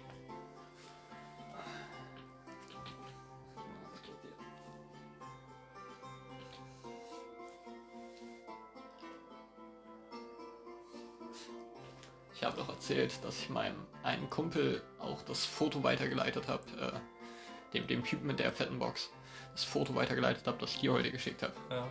[12.35, 17.73] Ich habe doch erzählt, dass ich meinem einen Kumpel auch das Foto weitergeleitet habe, äh,
[17.73, 19.09] dem, dem Typen mit der Plattenbox,
[19.53, 21.53] das Foto weitergeleitet habe, das ich dir heute geschickt habe.
[21.69, 21.87] Ja.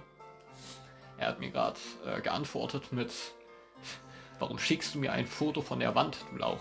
[1.19, 3.11] Er hat mir gerade äh, geantwortet mit,
[4.39, 6.61] warum schickst du mir ein Foto von der Wand, du Lauch?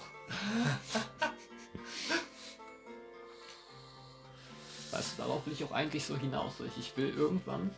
[4.92, 6.54] weißt du, darauf will ich auch eigentlich so hinaus.
[6.80, 7.74] Ich- will irgendwann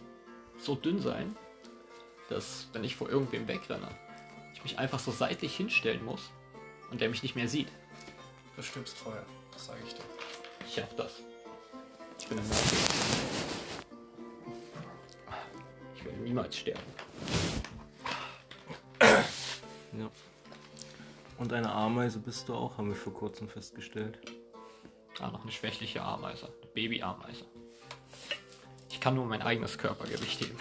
[0.60, 1.36] so dünn sein,
[2.30, 3.88] dass, wenn ich vor irgendwem wegrenne,
[4.54, 6.22] ich mich einfach so seitlich hinstellen muss
[6.92, 7.70] und der mich nicht mehr sieht.
[8.56, 10.04] Du stirbst vorher, das sage ich dir.
[10.68, 11.12] Ich schaff das.
[12.20, 12.76] Ich bin ein Nazi.
[15.96, 16.82] Ich werde niemals sterben.
[19.98, 20.10] Ja.
[21.38, 24.20] Und eine Ameise bist du auch, haben wir vor kurzem festgestellt.
[25.20, 26.46] Ah, noch eine schwächliche Ameise.
[26.46, 27.46] Eine Babyameise.
[28.90, 30.58] Ich kann nur mein eigenes Körpergewicht heben.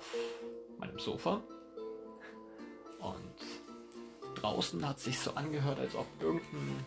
[0.00, 1.42] Auf meinem Sofa
[3.00, 6.86] und draußen hat sich so angehört, als ob irgendein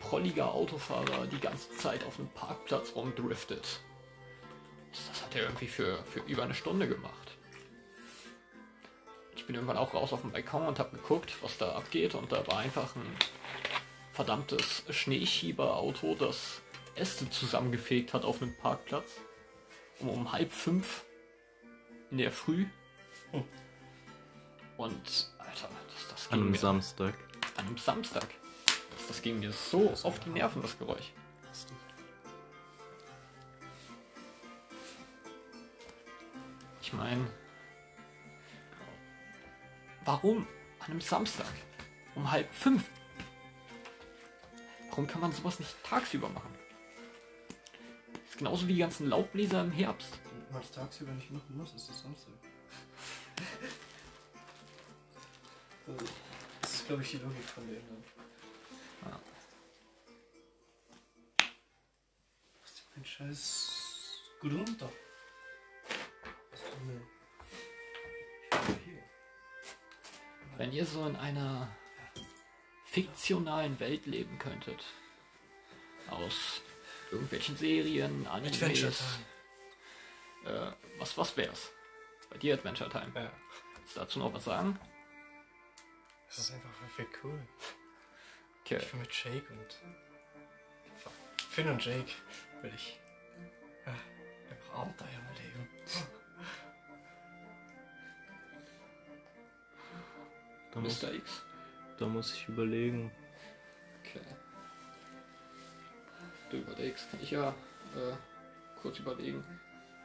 [0.00, 3.80] prolliger Autofahrer die ganze Zeit auf einem Parkplatz rumdriftet.
[4.90, 7.38] Das hat er irgendwie für, für über eine Stunde gemacht.
[9.36, 12.32] Ich bin irgendwann auch raus auf den Balkon und habe geguckt, was da abgeht und
[12.32, 13.16] da war einfach ein
[14.12, 16.62] verdammtes Schneeschieberauto, das
[16.94, 19.20] Äste zusammengefegt hat auf einem Parkplatz.
[20.00, 21.04] Um, um halb fünf
[22.12, 22.66] in der Früh.
[23.32, 23.42] Hm.
[24.76, 27.14] Und, Alter, das, das An ging einem mir Samstag.
[27.56, 28.26] an einem Samstag.
[28.96, 31.12] Das, das ging mir so auf die Nerven, das Geräusch.
[36.92, 37.26] meine,
[40.04, 40.46] warum
[40.80, 41.52] an einem Samstag
[42.14, 42.84] um halb fünf?
[44.90, 46.54] Warum kann man sowas nicht tagsüber machen?
[48.28, 50.18] ist genauso wie die ganzen Laubbläser im Herbst.
[50.52, 52.34] Wenn man es tagsüber nicht machen muss, ist es Samstag.
[55.86, 56.04] Also,
[56.60, 58.04] das ist, glaube ich, die Logik von dem dann.
[59.10, 59.18] Ja.
[62.60, 63.72] Was ist denn mein scheiß
[64.40, 64.92] Grund da?
[66.50, 67.00] Was ist denn
[68.84, 69.02] hier?
[70.58, 71.74] Wenn ihr so in einer
[72.84, 74.84] fiktionalen Welt leben könntet,
[76.10, 76.60] aus
[77.10, 79.18] irgendwelchen Serien, Animes.
[80.44, 81.70] Äh, was, was wär's?
[82.30, 83.12] Bei dir Adventure Time.
[83.14, 83.30] Ja.
[83.76, 84.78] Willst du dazu noch was sagen?
[86.28, 87.46] Das ist einfach viel cool.
[88.64, 88.78] Okay.
[88.80, 89.76] Ich will mit Jake und.
[91.50, 92.12] Finn und Jake
[92.62, 92.98] will ich.
[93.84, 93.92] Ja,
[94.50, 95.68] einfach Abenteuer erleben.
[100.72, 101.12] Da muss, Mr.
[101.12, 101.42] X.
[101.98, 103.12] da muss ich überlegen.
[104.00, 104.24] Okay.
[106.50, 107.50] Du überlegst, kann ich ja
[107.94, 108.14] äh,
[108.80, 109.44] kurz überlegen.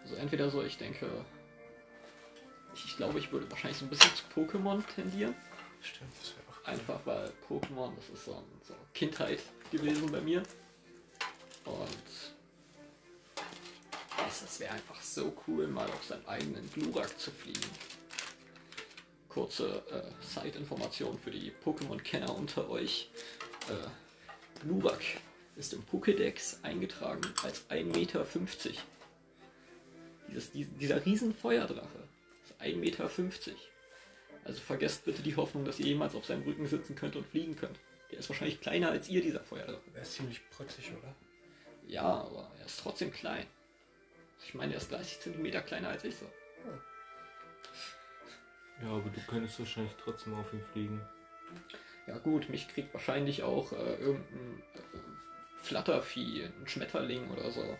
[0.07, 1.09] Also entweder so, ich denke,
[2.73, 5.35] ich, glaube, ich würde wahrscheinlich so ein bisschen zu Pokémon tendieren.
[5.81, 10.21] Stimmt, das wäre auch Einfach weil Pokémon, das ist so, ein, so Kindheit gewesen bei
[10.21, 10.43] mir.
[11.65, 11.87] Und
[14.29, 17.69] es, es wäre einfach so cool, mal auf seinen eigenen Glurak zu fliegen.
[19.27, 23.09] Kurze äh, Side-Information für die Pokémon-Kenner unter euch.
[23.69, 25.01] Äh, Glurak
[25.57, 28.25] ist im Pokédex eingetragen als 1,50 Meter.
[30.29, 32.07] Dieses, dies- dieser riesen Feuerdrache
[32.43, 33.09] ist 1,50 Meter.
[34.43, 37.55] Also vergesst bitte die Hoffnung, dass ihr jemals auf seinem Rücken sitzen könnt und fliegen
[37.55, 37.79] könnt.
[38.11, 39.81] Der ist wahrscheinlich kleiner als ihr, dieser Feuerdrache.
[39.93, 41.13] Er ist ziemlich protzig, oder?
[41.87, 43.45] Ja, aber er ist trotzdem klein.
[44.45, 46.29] Ich meine, er ist 30 Zentimeter kleiner als ich so.
[48.81, 51.01] Ja, aber du könntest wahrscheinlich trotzdem auf ihn fliegen.
[52.05, 54.97] Ja gut, mich kriegt wahrscheinlich auch äh, irgendein äh,
[55.61, 57.77] Flattervieh, ein Schmetterling oder so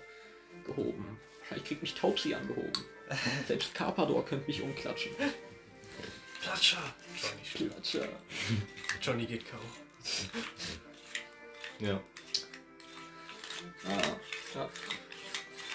[0.65, 1.19] gehoben.
[1.49, 2.73] Wahrscheinlich kriegt mich Taubsi angehoben.
[3.47, 5.13] Selbst Carpador könnte mich umklatschen.
[6.41, 6.93] Platscher!
[7.15, 7.71] Johnny, stimmt.
[7.71, 8.09] Klatscher.
[9.01, 9.59] Johnny geht K.O.
[11.85, 12.01] Ja.
[13.85, 14.17] Ah,
[14.55, 14.69] ja.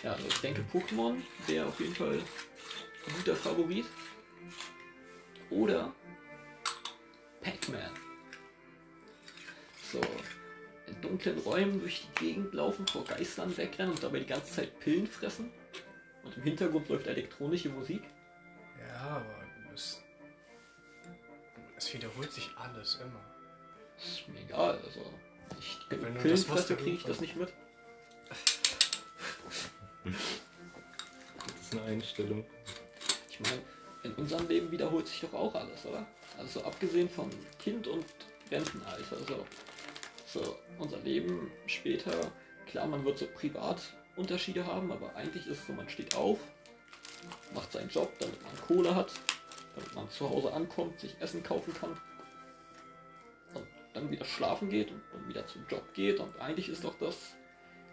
[0.02, 3.86] Ja, also ich denke Pokémon wäre auf jeden Fall ein guter Favorit.
[5.48, 5.94] Oder
[7.40, 7.90] Pac-Man.
[9.90, 10.00] So,
[10.86, 14.80] in dunklen Räumen durch die Gegend laufen, vor Geistern wegrennen und dabei die ganze Zeit
[14.80, 15.52] Pillen fressen.
[16.24, 18.02] Und im Hintergrund läuft elektronische Musik.
[18.78, 19.44] Ja, aber
[19.74, 20.02] es,
[21.76, 23.20] es wiederholt sich alles immer.
[23.98, 25.00] Ist mir egal, also.
[25.58, 27.52] Ich Wenn du das Muster kriege ich das nicht mit.
[30.04, 30.14] Das
[31.60, 32.44] ist eine Einstellung.
[33.30, 33.62] Ich meine,
[34.02, 36.06] in unserem Leben wiederholt sich doch auch alles, oder?
[36.38, 38.06] Also abgesehen von Kind und
[38.50, 39.18] Rentenalter.
[39.28, 39.46] So,
[40.26, 42.32] so unser Leben später,
[42.66, 43.80] klar, man wird so privat
[44.16, 46.38] Unterschiede haben, aber eigentlich ist es so, man steht auf,
[47.54, 49.12] macht seinen Job, damit man Kohle hat,
[49.74, 51.96] damit man zu Hause ankommt, sich Essen kaufen kann
[53.54, 56.98] und dann wieder schlafen geht und dann wieder zum Job geht und eigentlich ist doch
[56.98, 57.34] das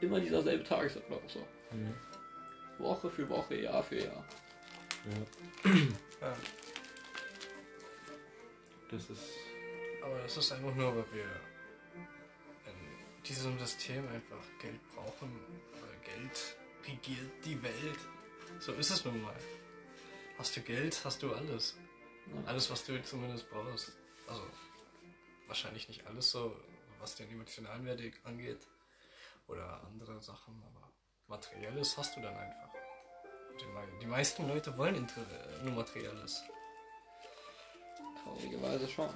[0.02, 1.40] immer dieser selbe Tagesablauf so.
[1.72, 1.94] Mhm.
[2.80, 4.26] Woche für Woche, Jahr für Jahr.
[5.06, 5.72] Ja.
[6.22, 6.36] Ja.
[8.90, 9.24] Das ist.
[10.04, 11.26] Aber das ist einfach nur, weil wir
[12.66, 15.40] in diesem System einfach Geld brauchen.
[16.10, 18.00] Geld regiert die Welt.
[18.60, 19.36] So ist es nun mal.
[20.38, 21.76] Hast du Geld, hast du alles.
[22.46, 23.92] Alles, was du zumindest brauchst.
[24.28, 24.44] Also,
[25.48, 26.56] wahrscheinlich nicht alles so,
[27.00, 28.68] was den emotionalen Wert angeht.
[29.48, 30.92] Oder andere Sachen, aber
[31.28, 32.70] Materielles hast du dann einfach.
[33.60, 36.44] Die, mei- die meisten Leute wollen äh, nur Materielles.
[38.24, 39.10] Traurigerweise schon.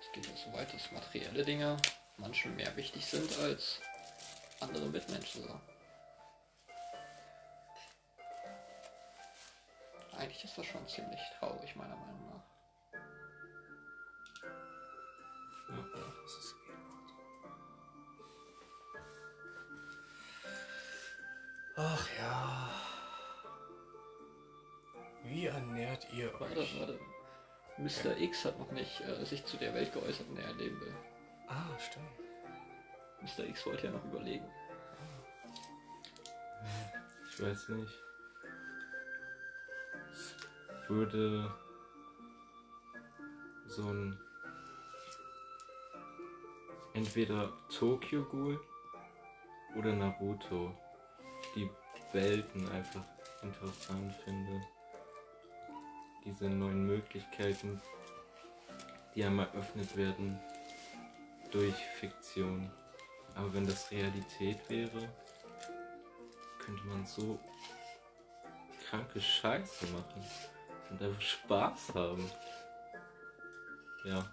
[0.00, 1.76] Es geht ja so weit, dass materielle Dinge
[2.18, 3.80] manchen mehr wichtig sind als
[4.60, 5.42] andere Mitmenschen.
[5.42, 5.60] So.
[10.16, 12.42] Eigentlich ist das schon ziemlich traurig, meiner Meinung nach.
[16.24, 16.54] Ist
[21.76, 22.70] Ach ja.
[25.22, 26.80] Wie ernährt ihr Warte, euch?
[26.80, 26.98] warte.
[27.78, 28.16] Mr.
[28.18, 30.94] X hat noch nicht äh, sich zu der Welt geäußert, in der er leben will.
[31.48, 32.18] Ah, stimmt.
[33.22, 33.48] Mr.
[33.48, 34.46] X wollte ja noch überlegen.
[37.30, 37.92] Ich weiß nicht.
[40.82, 41.50] Ich würde
[43.66, 44.18] so ein
[46.94, 48.60] entweder Tokyo Ghoul
[49.76, 50.74] oder Naruto.
[51.54, 51.70] Die
[52.12, 53.04] Welten einfach
[53.42, 54.62] interessant finde.
[56.24, 57.80] Diese neuen Möglichkeiten,
[59.14, 60.40] die einem eröffnet werden
[61.50, 62.70] durch Fiktion.
[63.34, 65.08] Aber wenn das Realität wäre,
[66.58, 67.38] könnte man so
[68.88, 70.24] kranke Scheiße machen
[70.90, 72.30] und einfach Spaß haben.
[74.04, 74.24] Ja.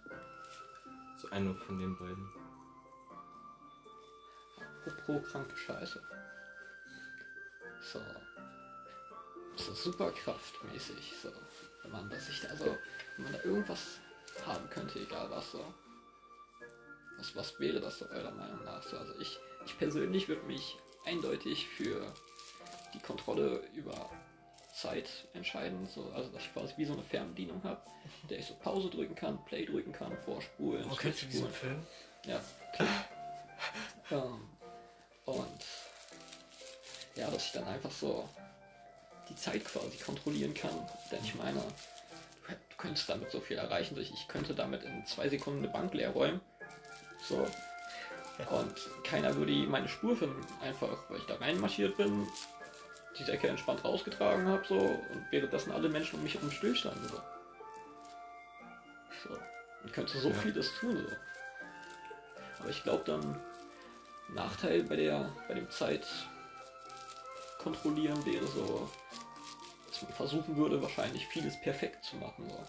[1.22, 2.30] So eine von den beiden.
[4.86, 6.02] Apropos kranke Scheiße.
[7.82, 8.02] So.
[9.58, 11.32] So superkraftmäßig, so.
[11.84, 12.78] Wenn man das sich da so,
[13.16, 14.00] wenn man da irgendwas
[14.46, 15.74] haben könnte, egal was so.
[17.26, 18.98] Was, was wäre das so eurer Meinung nach so?
[18.98, 22.14] Also ich, ich persönlich würde mich eindeutig für
[22.94, 24.10] die Kontrolle über
[24.74, 25.88] Zeit entscheiden.
[25.88, 27.82] So, also dass ich quasi wie so eine Fernbedienung habe,
[28.30, 30.90] der ich so Pause drücken kann, Play drücken kann, vorspulen.
[30.90, 31.50] Wo kennst du diesen.
[31.50, 31.82] Film?
[32.26, 32.42] Ja,
[34.12, 34.50] ähm,
[35.26, 35.66] und
[37.16, 38.28] ja, dass ich dann einfach so
[39.30, 40.88] die Zeit quasi kontrollieren kann.
[41.12, 43.98] Denn ich meine, du, könntest damit so viel erreichen.
[43.98, 46.42] Ich, ich könnte damit in zwei Sekunden eine Bank leer räumen.
[47.28, 47.48] So.
[48.50, 52.28] Und keiner würde meine Spur finden, einfach weil ich da reinmarschiert bin,
[53.18, 57.08] die Säcke entspannt rausgetragen habe, so, und währenddessen alle Menschen um mich herum stillstanden.
[57.08, 57.22] So.
[59.24, 59.40] so.
[59.84, 60.36] Und könnte so Ja.
[60.36, 60.98] vieles tun.
[60.98, 61.16] So.
[62.60, 63.42] Aber ich glaube dann,
[64.30, 66.06] Nachteil bei der bei dem Zeit
[67.60, 68.90] kontrollieren wäre so,
[69.88, 72.50] dass man versuchen würde, wahrscheinlich vieles perfekt zu machen.
[72.50, 72.66] So.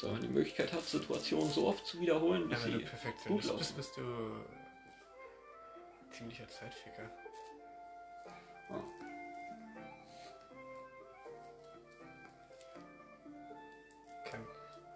[0.00, 2.78] So, wenn man die Möglichkeit hat, Situationen so oft zu wiederholen, bis Ja, wenn sie
[2.78, 3.76] du perfekt gut findest, bist, laufen.
[3.76, 4.06] bist du
[6.16, 7.10] ziemlicher Zeitficker.
[8.70, 8.82] Ja.
[14.24, 14.46] Kein,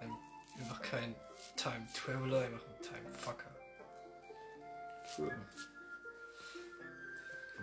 [0.00, 0.16] ein,
[0.58, 1.14] einfach kein
[1.56, 3.50] Time Traveler, einfach ein Time Fucker.
[5.14, 5.46] Schön.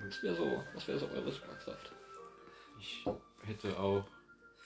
[0.06, 1.92] Was wäre so, was wäre so eure Superkraft?
[2.80, 3.04] Ich
[3.46, 4.06] hätte auch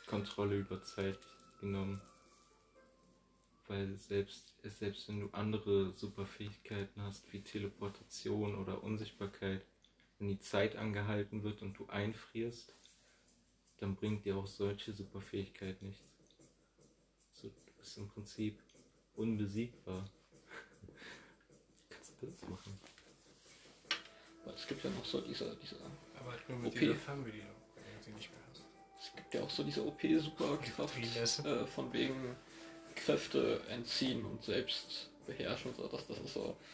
[0.07, 1.19] Kontrolle über Zeit
[1.61, 2.01] genommen.
[3.67, 9.65] Weil selbst, selbst wenn du andere Superfähigkeiten hast, wie Teleportation oder Unsichtbarkeit,
[10.19, 12.75] wenn die Zeit angehalten wird und du einfrierst,
[13.77, 16.03] dann bringt dir auch solche Superfähigkeit nichts.
[17.33, 18.59] So, du bist im Prinzip
[19.15, 20.09] unbesiegbar.
[21.89, 22.79] Kannst du das machen?
[24.45, 25.77] Weil es gibt ja noch so diese, diese
[26.19, 26.79] Aber halt nur mit Okay.
[26.81, 28.63] dieser Fernbedienung, wenn du sie nicht mehr hast.
[29.01, 30.97] es gibt ja auch so diese OP-Superkraft
[31.45, 32.35] äh, von wegen
[32.95, 35.73] Kräfte entziehen und selbst beherrschen.
[35.75, 36.55] So, das, das ist so.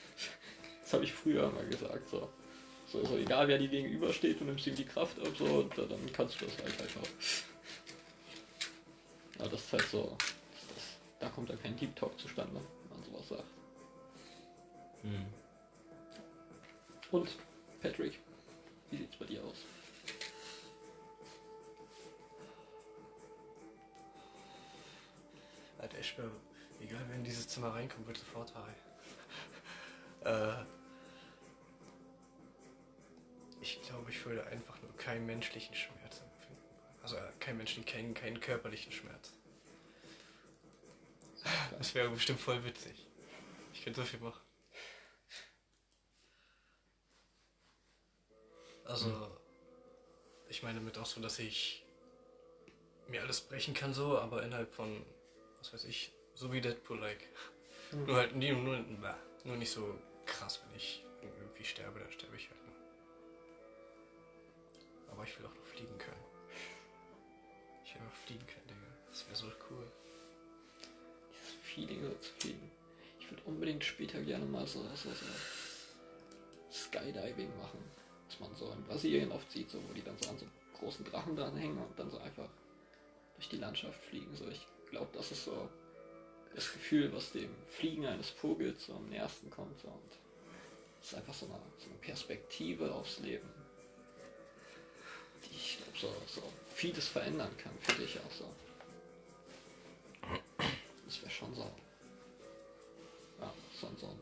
[0.82, 2.10] Das habe ich früher mal gesagt.
[2.10, 2.28] So.
[2.92, 6.12] So, so egal wer dir gegenübersteht, du nimmst ihm die Kraft ab, so, da, dann
[6.12, 7.10] kannst du das halt einfach.
[9.40, 10.18] Ja, das ist halt so.
[10.18, 10.84] Das, das,
[11.20, 13.44] da kommt dann kein Deep Talk zustande, wenn man sowas sagt.
[15.04, 15.26] Hm.
[17.12, 17.30] Und
[17.82, 18.20] Patrick,
[18.90, 19.64] wie sieht's bei dir aus?
[26.02, 26.32] Ich schwöre,
[26.80, 28.76] egal wer in dieses Zimmer reinkommt, wird sofort high.
[30.26, 30.66] äh,
[33.62, 36.62] ich glaube, ich würde einfach nur keinen menschlichen Schmerz empfinden.
[37.04, 39.34] Also äh, keinen menschlichen, keinen, keinen körperlichen Schmerz.
[41.78, 43.08] Das wäre bestimmt voll witzig.
[43.74, 44.42] Ich könnte so viel machen.
[48.86, 49.40] Also,
[50.50, 51.84] ich meine damit auch so, dass ich
[53.08, 55.04] mir alles brechen kann so, aber innerhalb von,
[55.62, 57.30] was weiß ich, so wie Deadpool-like.
[57.92, 62.36] Nur halt nie, nur, na, nur nicht so krass, wenn ich irgendwie sterbe, dann sterbe
[62.36, 62.76] ich halt nur.
[65.12, 66.24] Aber ich will auch noch fliegen können.
[67.86, 68.88] Ich will noch fliegen können, Digga.
[69.10, 69.86] Das wäre so cool.
[71.30, 72.72] Dieses Feeling so zu fliegen.
[73.20, 75.26] Ich würde unbedingt später gerne mal so, so, so
[76.72, 77.84] Skydiving machen.
[78.28, 80.46] Was man so in Brasilien oft sieht, so, wo die dann so an so
[80.80, 82.50] großen Drachen dranhängen und dann so einfach
[83.36, 84.36] durch die Landschaft fliegen.
[84.36, 85.70] So, ich glaube, das ist so
[86.54, 89.80] das Gefühl, was dem Fliegen eines Vogels so am nächsten kommt.
[89.80, 90.12] So, und
[91.00, 93.50] das ist einfach so eine, so eine Perspektive aufs Leben,
[95.44, 98.54] die ich glaube, so, so vieles verändern kann für dich auch so.
[101.06, 101.70] Das wäre schon so.
[103.40, 104.20] Ja, so, so ein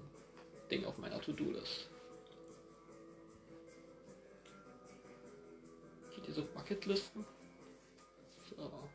[0.71, 1.89] Ding auf meiner To-Do-List.
[6.15, 7.25] Geht ihr so Bucketlisten?
[8.49, 8.89] So.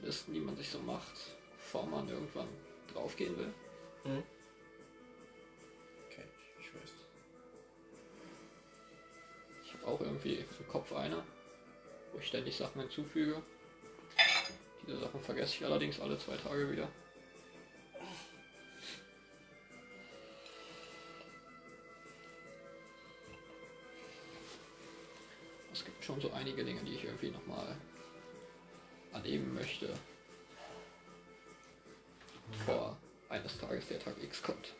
[0.00, 1.14] So Listen, die man sich so macht,
[1.56, 2.48] bevor man irgendwann
[2.92, 3.52] draufgehen will.
[4.04, 4.22] Mhm.
[6.06, 6.24] Okay,
[6.60, 6.90] ich weiß.
[9.64, 11.22] Ich habe auch irgendwie im Kopf eine,
[12.12, 13.42] wo ich ständig Sachen hinzufüge.
[14.86, 16.88] Diese Sachen vergesse ich allerdings alle zwei Tage wieder.
[26.06, 27.76] schon so einige Dinge, die ich irgendwie nochmal
[29.16, 29.92] erleben möchte.
[32.64, 32.96] Vor
[33.28, 34.74] eines Tages der Tag X kommt.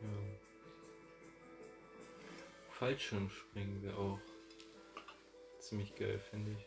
[0.00, 0.08] Ja.
[2.70, 4.20] Fallschirmspringen wäre auch
[5.58, 6.66] ziemlich geil, finde ich.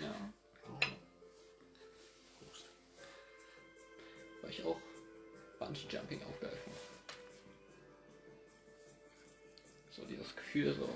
[0.00, 0.32] Ja.
[4.42, 4.78] Weil ich auch
[5.58, 6.78] Bungee Jumping auch geil finde.
[9.90, 10.86] So dieses Gefühl so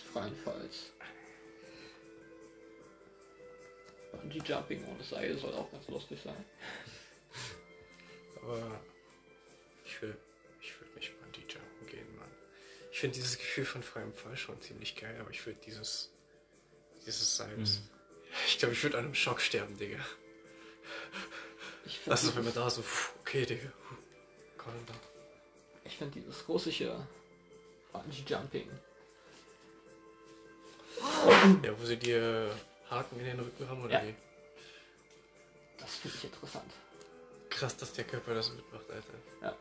[0.00, 0.92] freien Falls.
[4.12, 6.44] Bungee Jumping ohne Seil soll auch ganz lustig sein.
[8.42, 8.80] Aber
[9.84, 10.16] ich will,
[10.60, 12.30] ich will nicht Bungee Jumpen gehen, Mann.
[12.90, 16.12] Ich finde dieses Gefühl von freiem Fall schon ziemlich geil, aber ich würde dieses,
[17.06, 17.56] dieses Seil.
[17.56, 17.66] Mhm.
[18.46, 19.98] Ich glaube, ich würde an einem Schock sterben, Digga.
[21.84, 22.82] Ich finde Das ist, wenn man da so,
[23.20, 23.72] okay, Digga.
[24.56, 24.96] calm down.
[25.84, 27.06] ich find dieses russische
[27.92, 28.70] Bungee Jumping.
[31.62, 32.50] Ja, wo sie dir
[32.90, 34.08] Haken in den Rücken haben oder Ja.
[34.08, 34.14] wie?
[35.78, 36.72] Das finde ich interessant.
[37.50, 39.14] Krass, dass der Körper das mitmacht, Alter.
[39.40, 39.54] Dass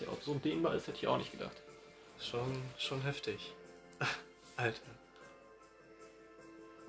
[0.00, 1.56] der auch so dehnbar ist, hätte ich auch nicht gedacht.
[2.20, 3.52] Schon, schon heftig.
[4.56, 4.80] Alter.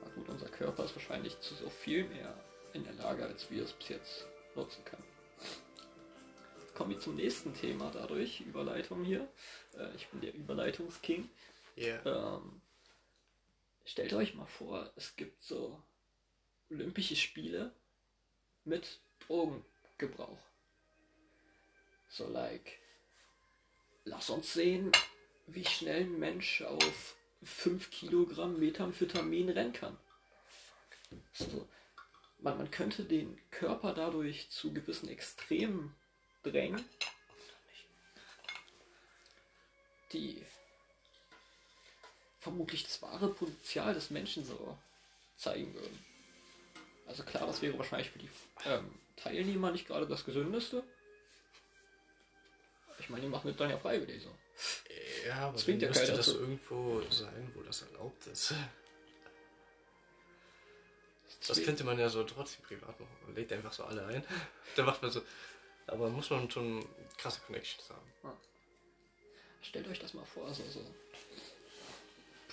[0.04, 2.34] Na gut, unser Körper ist wahrscheinlich zu so viel mehr
[2.74, 4.26] in der Lage, als wir es bis jetzt
[4.56, 5.04] nutzen können.
[6.62, 9.28] Jetzt kommen wir zum nächsten Thema dadurch, Überleitung hier.
[9.78, 11.30] Äh, ich bin der Überleitungsking.
[11.76, 12.06] Yeah.
[12.06, 12.62] Ähm,
[13.86, 15.82] stellt euch mal vor, es gibt so
[16.70, 17.74] Olympische Spiele
[18.64, 20.40] mit Drogengebrauch.
[22.10, 22.80] So like,
[24.06, 24.92] lass uns sehen,
[25.48, 29.98] wie schnell ein Mensch auf 5 Kilogramm Methamphetamin rennen kann.
[31.34, 31.68] So,
[32.40, 35.96] man, man könnte den Körper dadurch zu gewissen Extremen
[36.44, 36.84] drängen,
[40.12, 40.44] die
[42.44, 44.78] vermutlich das wahre Potenzial des Menschen so
[45.36, 46.06] zeigen würden.
[47.08, 48.30] Also klar, das wäre wahrscheinlich für die
[48.66, 50.84] ähm, Teilnehmer nicht gerade das Gesündeste.
[53.00, 54.30] Ich meine, die machen das dann ja freiwillig so.
[55.28, 56.40] Ja, aber Zwingt dann ja müsste das zu.
[56.40, 58.54] irgendwo sein, wo das erlaubt ist.
[61.48, 63.18] Das könnte man ja so trotzdem privat machen.
[63.26, 64.24] Man lädt einfach so alle ein.
[64.78, 65.22] Dann macht man so.
[65.88, 66.86] Aber muss man schon
[67.18, 68.38] krasse Connections haben.
[69.62, 70.80] Stellt euch das mal vor, so, so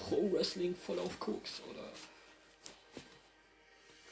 [0.00, 1.88] Pro-Wrestling voll auf Koks oder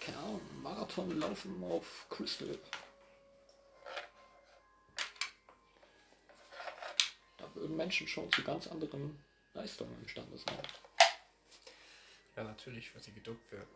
[0.01, 2.59] keine Ahnung, Marathon laufen auf Crystal.
[7.37, 9.23] Da würden Menschen schon zu ganz anderen
[9.53, 10.63] Leistungen imstande sein.
[12.37, 13.69] Ja, natürlich, weil sie gedopt werden.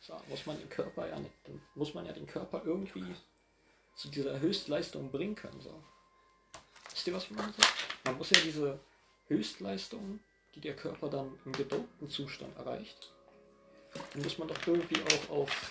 [0.00, 1.32] So, muss man den Körper ja nicht,
[1.74, 3.14] muss man ja den Körper irgendwie
[3.94, 5.60] zu dieser Höchstleistung bringen können.
[5.60, 5.82] So.
[6.90, 7.54] Wisst ihr, was ich meine?
[8.04, 8.80] Man muss ja diese
[9.32, 10.20] Höchstleistung,
[10.54, 13.12] die der Körper dann im gedopten Zustand erreicht,
[14.14, 15.70] muss man doch irgendwie auch auf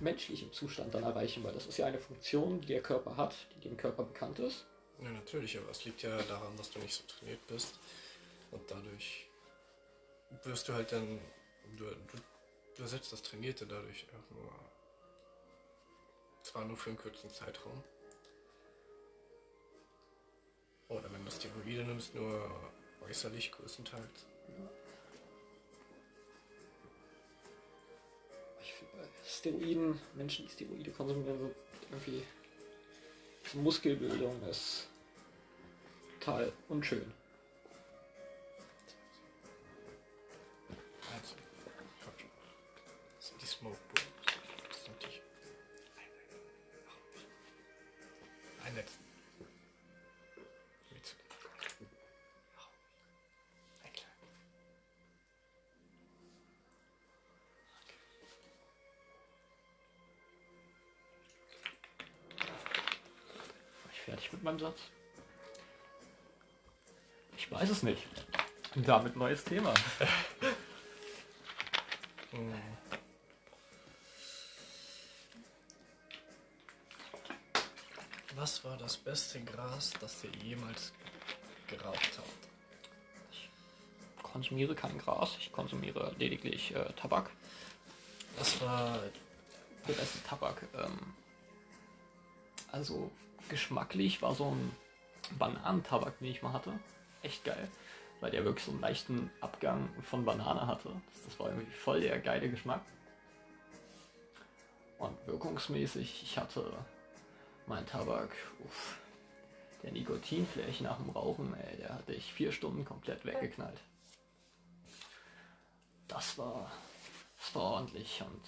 [0.00, 3.68] menschlichem Zustand dann erreichen, weil das ist ja eine Funktion, die der Körper hat, die
[3.68, 4.66] dem Körper bekannt ist.
[5.02, 7.78] Ja, natürlich, aber es liegt ja daran, dass du nicht so trainiert bist.
[8.50, 9.28] Und dadurch
[10.44, 11.20] wirst du halt dann.
[11.76, 12.16] Du, du,
[12.76, 14.52] du ersetzt das Trainierte dadurch auch nur.
[16.42, 17.84] Zwar nur für einen kurzen Zeitraum.
[20.88, 22.50] Oder wenn du Steroide nimmst, nur
[23.06, 24.26] äußerlich größtenteils.
[28.62, 31.54] Ich finde bei Steroiden, Menschen, die Steroide konsumieren, sind
[31.90, 32.22] irgendwie
[33.54, 34.88] Muskelbildung ist
[36.20, 37.12] total unschön.
[64.08, 64.78] Fertig mit meinem Satz?
[67.36, 68.02] Ich weiß es nicht.
[68.74, 69.74] Und damit neues Thema.
[72.30, 72.52] Hm.
[78.36, 80.92] Was war das beste Gras, das ihr jemals
[81.68, 82.28] geraucht habt?
[83.32, 83.48] Ich
[84.22, 87.30] konsumiere kein Gras, ich konsumiere lediglich äh, Tabak.
[88.38, 89.00] Das war.
[89.88, 90.62] Der beste Tabak.
[90.74, 91.14] Ähm,
[92.70, 93.10] also
[93.48, 94.76] geschmacklich war so ein
[95.38, 96.72] Bananentabak, den ich mal hatte,
[97.22, 97.68] echt geil.
[98.20, 100.90] Weil der wirklich so einen leichten Abgang von Banane hatte.
[101.12, 102.82] Das, das war irgendwie voll der geile Geschmack.
[104.98, 106.72] Und wirkungsmäßig, ich hatte
[107.66, 108.30] mein Tabak,
[108.64, 108.98] uff,
[109.82, 113.78] der Nikotinfläche nach dem Rauchen, ey, der hatte ich vier Stunden komplett weggeknallt.
[116.08, 116.72] Das war,
[117.38, 118.42] das war ordentlich und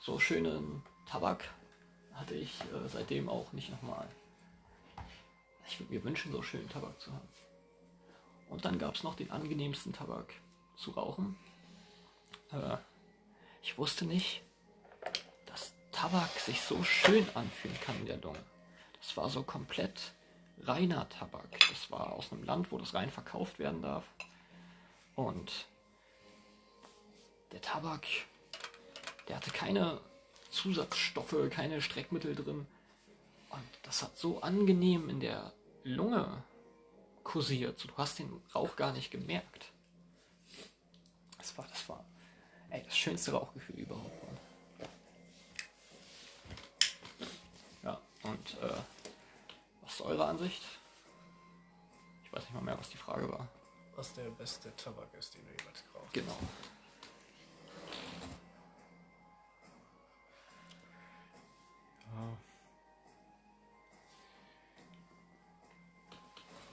[0.00, 1.44] so schönen Tabak
[2.16, 4.08] hatte ich äh, seitdem auch nicht nochmal.
[5.68, 7.28] Ich würde mir wünschen, so schönen Tabak zu haben.
[8.48, 10.32] Und dann gab es noch den angenehmsten Tabak
[10.76, 11.36] zu rauchen.
[12.52, 12.76] Äh,
[13.62, 14.42] ich wusste nicht,
[15.46, 18.42] dass Tabak sich so schön anfühlen kann in der Lunge.
[19.00, 20.12] Das war so komplett
[20.62, 21.58] reiner Tabak.
[21.68, 24.04] Das war aus einem Land, wo das rein verkauft werden darf.
[25.14, 25.66] Und
[27.52, 28.06] der Tabak,
[29.28, 30.00] der hatte keine
[30.56, 32.66] Zusatzstoffe, keine Streckmittel drin.
[33.50, 35.52] Und das hat so angenehm in der
[35.84, 36.42] Lunge
[37.22, 37.84] kursiert.
[37.84, 39.72] Du hast den Rauch gar nicht gemerkt.
[41.38, 42.04] Das war, das war,
[42.70, 44.10] ey, das schönste Rauchgefühl überhaupt.
[47.82, 48.74] Ja, und äh,
[49.82, 50.62] was ist eure Ansicht?
[52.24, 53.46] Ich weiß nicht mal mehr, was die Frage war.
[53.94, 56.38] Was der beste Tabak ist, den du jemals geraucht Genau.
[62.16, 62.36] Ja.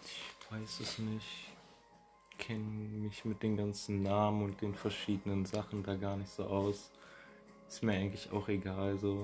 [0.04, 1.50] Ich weiß es nicht.
[2.38, 6.92] Kenne mich mit den ganzen Namen und den verschiedenen Sachen da gar nicht so aus.
[7.68, 9.24] Ist mir eigentlich auch egal so.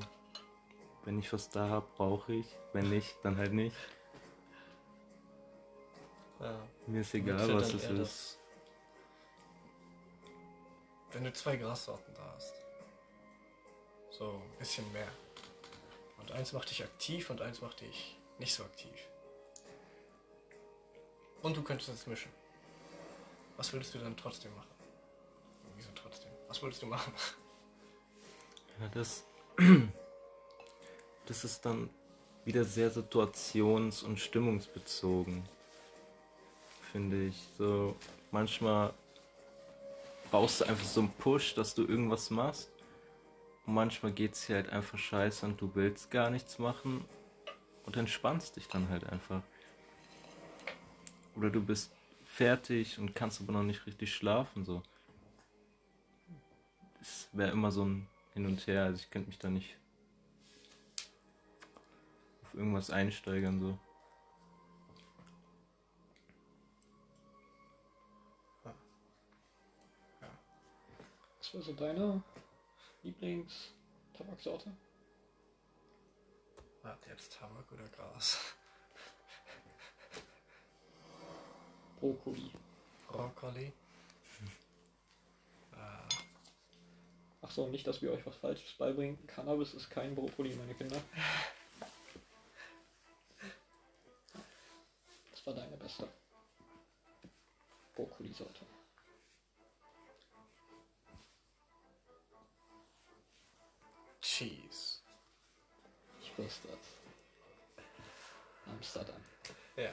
[1.05, 2.45] Wenn ich was da habe, brauche ich.
[2.73, 3.75] Wenn nicht, dann halt nicht.
[6.39, 6.57] Ja.
[6.87, 7.99] Mir ist egal, du was es ist.
[7.99, 8.39] das-
[11.11, 12.53] Wenn du zwei Grassorten da hast.
[14.11, 15.07] So ein bisschen mehr.
[16.19, 18.93] Und eins macht dich aktiv und eins macht dich nicht so aktiv.
[21.41, 22.31] Und du könntest es mischen.
[23.57, 24.67] Was würdest du dann trotzdem machen?
[25.75, 26.31] Wieso trotzdem?
[26.47, 27.13] Was würdest du machen?
[28.79, 29.23] Ja, das,
[31.25, 31.89] das ist dann
[32.45, 35.43] wieder sehr situations- und stimmungsbezogen,
[36.91, 37.35] finde ich.
[37.57, 37.95] So
[38.31, 38.93] manchmal
[40.31, 42.69] brauchst du einfach so einen Push, dass du irgendwas machst.
[43.71, 47.05] Manchmal geht es dir halt einfach scheiße und du willst gar nichts machen
[47.85, 49.43] und entspannst dich dann halt einfach.
[51.35, 51.91] Oder du bist
[52.23, 54.81] fertig und kannst aber noch nicht richtig schlafen, so.
[56.99, 59.77] Es wäre immer so ein Hin und Her, also ich könnte mich da nicht
[62.41, 63.77] auf irgendwas einsteigern, so.
[71.37, 72.23] Was war so deine
[73.03, 74.75] Lieblings-Tabaksorte?
[76.81, 78.39] Wart jetzt Tabak oder Gras?
[81.99, 82.51] Brokkoli.
[83.07, 83.65] Brokkoli?
[85.73, 85.73] äh,
[87.41, 89.25] Ach so, nicht, dass wir euch was Falsches beibringen.
[89.27, 91.01] Cannabis ist kein Brokkoli, meine Kinder.
[95.31, 96.05] Das war deine beste
[97.95, 98.65] Brokkoli-Sorte.
[104.39, 105.01] Cheese.
[106.21, 107.83] Ich wusste es.
[108.71, 109.21] Amsterdam.
[109.75, 109.91] Ja.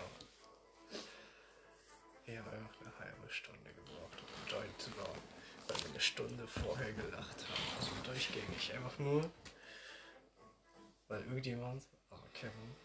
[2.26, 5.18] Wir haben einfach eine halbe Stunde gebraucht, um einen Joint zu bauen,
[5.66, 7.76] weil wir eine Stunde vorher gelacht haben.
[7.80, 8.72] Also durchgängig.
[8.72, 9.28] Einfach nur,
[11.08, 12.76] weil irgendjemand, also Kevin,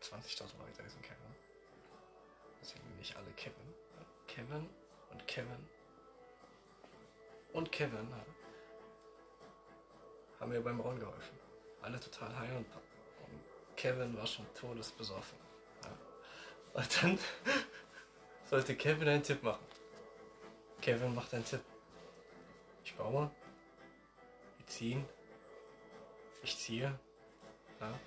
[0.00, 1.36] 20.000 Leute heißen Kevin.
[2.62, 3.74] Deswegen nicht alle Kevin.
[4.28, 4.70] Kevin
[5.10, 5.68] und Kevin
[7.52, 8.39] und Kevin ja,
[10.40, 11.38] haben mir beim Bauen geholfen.
[11.82, 15.38] Alle total heil und, und Kevin war schon todesbesoffen.
[15.84, 15.90] Ja.
[16.80, 17.18] Und dann
[18.50, 19.64] sollte Kevin einen Tipp machen.
[20.80, 21.60] Kevin macht einen Tipp.
[22.84, 23.30] Ich baue.
[24.56, 25.04] Wir ziehen.
[26.42, 26.98] Ich ziehe.
[27.80, 27.98] Ja.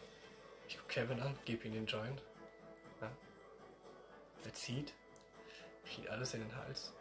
[0.68, 2.22] Ich gucke Kevin an, gebe ihm den Joint.
[3.00, 3.12] Ja.
[4.44, 4.94] Er zieht.
[5.86, 6.94] Kriegt alles in den Hals.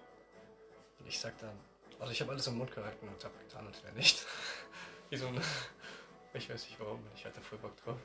[0.98, 1.58] Und ich sag dann,
[1.98, 4.26] also ich habe alles im Mund gehalten und habe getan, als wäre nicht.
[5.12, 5.30] Wie so
[6.32, 7.98] ich weiß nicht warum, ich hatte voll Bock drauf.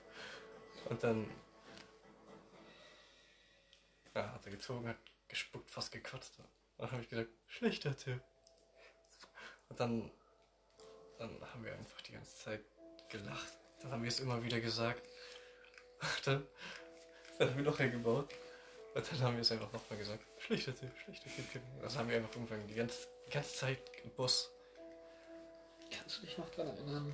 [0.90, 1.26] Und dann
[4.14, 4.98] ja, hat er gezogen, hat
[5.30, 6.38] gespuckt, fast gekotzt.
[6.38, 6.48] Und
[6.80, 8.22] dann habe ich gesagt, schlechter Tipp.
[9.70, 10.12] Und dann,
[11.18, 12.66] dann haben wir einfach die ganze Zeit
[13.08, 13.58] gelacht.
[13.82, 15.08] Dann haben wir es immer wieder gesagt.
[16.26, 16.46] Dann,
[17.40, 18.34] dann haben wir noch eingebaut.
[18.96, 20.26] Und dann haben wir es einfach nochmal gesagt.
[20.40, 21.62] Schlechter Tipp, schlechter Tipp.
[21.82, 24.52] Das haben wir einfach irgendwann die ganze, die ganze Zeit im Bus.
[25.92, 27.14] Kannst du dich noch daran erinnern,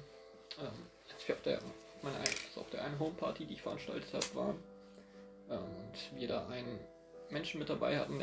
[0.59, 1.59] ähm, als wir auf der,
[2.01, 4.63] meine, also auf der einen Homeparty, die ich veranstaltet habe, waren
[5.49, 6.79] ähm, und wir da einen
[7.29, 8.19] Menschen mit dabei hatten,